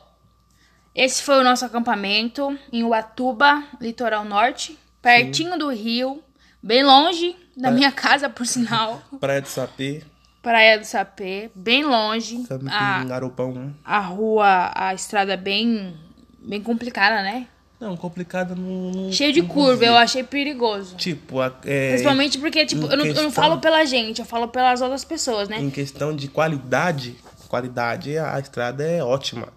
esse 0.94 1.24
foi 1.24 1.40
o 1.40 1.42
nosso 1.42 1.64
acampamento 1.64 2.56
em 2.72 2.84
Ubatuba, 2.84 3.64
litoral 3.80 4.24
norte, 4.24 4.78
pertinho 5.02 5.58
do 5.58 5.70
rio, 5.70 6.22
bem 6.62 6.84
longe 6.84 7.34
da 7.56 7.72
minha 7.72 7.90
casa, 7.90 8.30
por 8.30 8.46
sinal. 8.46 9.02
Praia 9.18 9.42
do 9.42 9.48
Sapê, 9.48 10.04
Praia 10.40 10.78
do 10.78 10.84
Sapê, 10.84 11.50
bem 11.52 11.82
longe. 11.82 12.44
Sampi, 12.44 12.68
A, 12.70 13.02
Garopão 13.02 13.50
1. 13.50 13.74
a 13.84 13.98
rua, 13.98 14.70
a 14.72 14.94
estrada 14.94 15.36
bem, 15.36 15.98
bem 16.38 16.62
complicada, 16.62 17.24
né? 17.24 17.48
Não, 17.80 17.96
complicado 17.96 18.54
não. 18.54 19.10
Cheio 19.10 19.32
de 19.32 19.40
curva, 19.42 19.84
eu 19.86 19.96
achei 19.96 20.22
perigoso. 20.22 20.96
Tipo, 20.96 21.40
a- 21.40 21.52
é, 21.64 21.90
Principalmente 21.90 22.38
porque, 22.38 22.66
tipo, 22.66 22.82
eu 22.82 22.88
não, 22.88 23.06
eu 23.06 23.14
não 23.14 23.24
questão- 23.24 23.30
falo 23.30 23.58
pela 23.58 23.84
gente, 23.86 24.18
eu 24.20 24.26
falo 24.26 24.48
pelas 24.48 24.82
outras 24.82 25.02
pessoas, 25.04 25.48
né? 25.48 25.58
em 25.58 25.70
questão 25.70 26.14
de 26.14 26.28
qualidade, 26.28 27.16
qualidade, 27.48 28.18
a 28.18 28.38
estrada 28.38 28.84
é 28.84 29.02
ótima. 29.02 29.48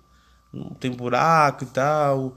Não 0.53 0.69
tem 0.69 0.89
buraco 0.91 1.63
e 1.63 1.67
tal. 1.67 2.35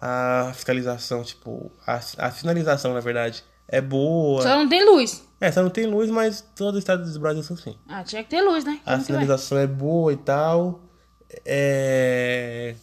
A 0.00 0.52
fiscalização, 0.54 1.22
tipo, 1.24 1.72
a, 1.86 1.94
a 2.18 2.30
sinalização, 2.30 2.92
na 2.94 3.00
verdade, 3.00 3.42
é 3.66 3.80
boa. 3.80 4.42
Só 4.42 4.50
não 4.56 4.68
tem 4.68 4.84
luz. 4.84 5.26
É, 5.40 5.50
só 5.50 5.62
não 5.62 5.70
tem 5.70 5.86
luz, 5.86 6.10
mas 6.10 6.44
todo 6.54 6.76
o 6.76 6.78
estado 6.78 7.10
do 7.10 7.18
Brasil 7.20 7.42
são 7.42 7.56
assim. 7.56 7.74
Ah, 7.88 8.04
tinha 8.04 8.22
que 8.22 8.30
ter 8.30 8.40
luz, 8.42 8.64
né? 8.64 8.78
A 8.84 8.92
Como 8.92 8.96
vai? 8.98 9.04
sinalização 9.06 9.58
é 9.58 9.66
boa 9.66 10.12
e 10.12 10.16
tal. 10.16 10.80
É... 11.44 12.74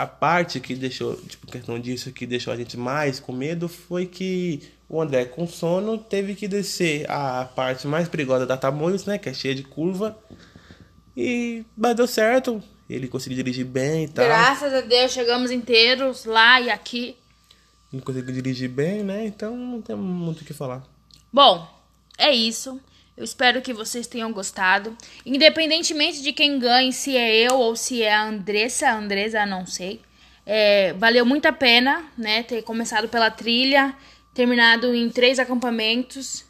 A 0.00 0.06
parte 0.06 0.60
que 0.60 0.74
deixou, 0.74 1.14
tipo, 1.16 1.46
questão 1.46 1.78
disso, 1.78 2.10
que 2.10 2.24
deixou 2.24 2.52
a 2.52 2.56
gente 2.56 2.74
mais 2.76 3.20
com 3.20 3.32
medo 3.32 3.68
foi 3.68 4.06
que 4.06 4.62
o 4.88 4.98
André, 4.98 5.26
com 5.26 5.46
sono, 5.46 5.98
teve 5.98 6.34
que 6.34 6.48
descer 6.48 7.04
a 7.10 7.44
parte 7.44 7.86
mais 7.86 8.08
perigosa 8.08 8.46
da 8.46 8.56
Tamoios, 8.56 9.04
né? 9.04 9.18
Que 9.18 9.28
é 9.28 9.34
cheia 9.34 9.54
de 9.54 9.62
curva. 9.62 10.18
E 11.14 11.64
mas 11.76 11.94
deu 11.94 12.06
certo. 12.06 12.62
Ele 12.88 13.08
conseguiu 13.08 13.36
dirigir 13.36 13.66
bem 13.66 14.04
e 14.04 14.08
tal. 14.08 14.24
Graças 14.24 14.72
a 14.72 14.80
Deus, 14.80 15.12
chegamos 15.12 15.50
inteiros 15.50 16.24
lá 16.24 16.58
e 16.60 16.70
aqui. 16.70 17.14
Ele 17.92 18.00
conseguiu 18.00 18.32
dirigir 18.32 18.70
bem, 18.70 19.02
né? 19.04 19.26
Então 19.26 19.54
não 19.54 19.82
tem 19.82 19.94
muito 19.94 20.40
o 20.40 20.44
que 20.46 20.54
falar. 20.54 20.82
Bom, 21.30 21.68
é 22.16 22.34
isso. 22.34 22.80
Eu 23.20 23.24
espero 23.24 23.60
que 23.60 23.74
vocês 23.74 24.06
tenham 24.06 24.32
gostado. 24.32 24.96
Independentemente 25.26 26.22
de 26.22 26.32
quem 26.32 26.58
ganhe, 26.58 26.90
se 26.90 27.14
é 27.18 27.36
eu 27.36 27.58
ou 27.58 27.76
se 27.76 28.02
é 28.02 28.14
a 28.14 28.24
Andressa, 28.24 28.88
a 28.88 28.96
Andressa, 28.96 29.44
não 29.44 29.66
sei. 29.66 30.00
É, 30.46 30.94
valeu 30.94 31.26
muito 31.26 31.44
a 31.44 31.52
pena, 31.52 32.02
né? 32.16 32.42
Ter 32.42 32.62
começado 32.62 33.10
pela 33.10 33.30
trilha, 33.30 33.94
terminado 34.32 34.94
em 34.94 35.10
três 35.10 35.38
acampamentos. 35.38 36.46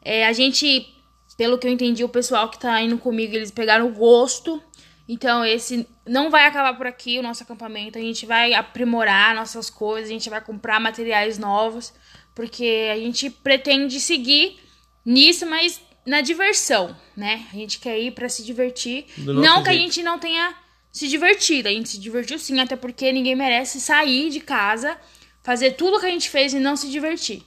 É, 0.00 0.24
a 0.24 0.32
gente, 0.32 0.94
pelo 1.36 1.58
que 1.58 1.66
eu 1.66 1.72
entendi, 1.72 2.04
o 2.04 2.08
pessoal 2.08 2.48
que 2.48 2.60
tá 2.60 2.80
indo 2.80 2.98
comigo, 2.98 3.34
eles 3.34 3.50
pegaram 3.50 3.88
o 3.88 3.92
gosto. 3.92 4.62
Então, 5.08 5.44
esse 5.44 5.88
não 6.06 6.30
vai 6.30 6.46
acabar 6.46 6.76
por 6.76 6.86
aqui, 6.86 7.18
o 7.18 7.22
nosso 7.24 7.42
acampamento. 7.42 7.98
A 7.98 8.00
gente 8.00 8.26
vai 8.26 8.54
aprimorar 8.54 9.34
nossas 9.34 9.68
coisas, 9.68 10.08
a 10.08 10.12
gente 10.12 10.30
vai 10.30 10.40
comprar 10.40 10.78
materiais 10.78 11.36
novos, 11.36 11.92
porque 12.32 12.90
a 12.92 12.96
gente 12.96 13.28
pretende 13.28 13.98
seguir 13.98 14.60
nisso, 15.04 15.44
mas 15.46 15.80
na 16.04 16.20
diversão, 16.20 16.96
né? 17.16 17.46
A 17.52 17.56
gente 17.56 17.78
quer 17.78 17.98
ir 17.98 18.12
para 18.12 18.28
se 18.28 18.44
divertir. 18.44 19.06
Não 19.18 19.62
que 19.62 19.70
a 19.70 19.74
gente 19.74 20.02
não 20.02 20.18
tenha 20.18 20.54
se 20.92 21.08
divertido, 21.08 21.68
a 21.68 21.72
gente 21.72 21.88
se 21.88 21.98
divertiu 21.98 22.38
sim, 22.38 22.60
até 22.60 22.76
porque 22.76 23.10
ninguém 23.12 23.34
merece 23.34 23.80
sair 23.80 24.28
de 24.30 24.40
casa, 24.40 24.96
fazer 25.42 25.72
tudo 25.72 25.98
que 25.98 26.06
a 26.06 26.10
gente 26.10 26.28
fez 26.28 26.52
e 26.52 26.58
não 26.58 26.76
se 26.76 26.90
divertir. 26.90 27.42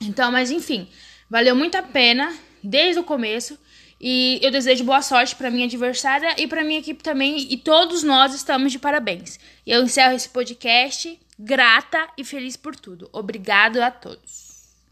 Então, 0.00 0.30
mas 0.30 0.50
enfim, 0.50 0.88
valeu 1.30 1.56
muito 1.56 1.76
a 1.76 1.82
pena 1.82 2.34
desde 2.62 3.00
o 3.00 3.04
começo. 3.04 3.58
E 4.00 4.38
eu 4.42 4.50
desejo 4.50 4.84
boa 4.84 5.00
sorte 5.00 5.34
para 5.34 5.50
minha 5.50 5.64
adversária 5.64 6.34
e 6.36 6.46
para 6.46 6.62
minha 6.62 6.80
equipe 6.80 7.02
também. 7.02 7.38
E 7.50 7.56
todos 7.56 8.02
nós 8.02 8.34
estamos 8.34 8.70
de 8.70 8.78
parabéns. 8.78 9.38
Eu 9.66 9.82
encerro 9.82 10.14
esse 10.14 10.28
podcast 10.28 11.18
grata 11.38 12.08
e 12.18 12.22
feliz 12.22 12.56
por 12.56 12.76
tudo. 12.76 13.08
Obrigado 13.12 13.80
a 13.80 13.90
todos. 13.90 14.43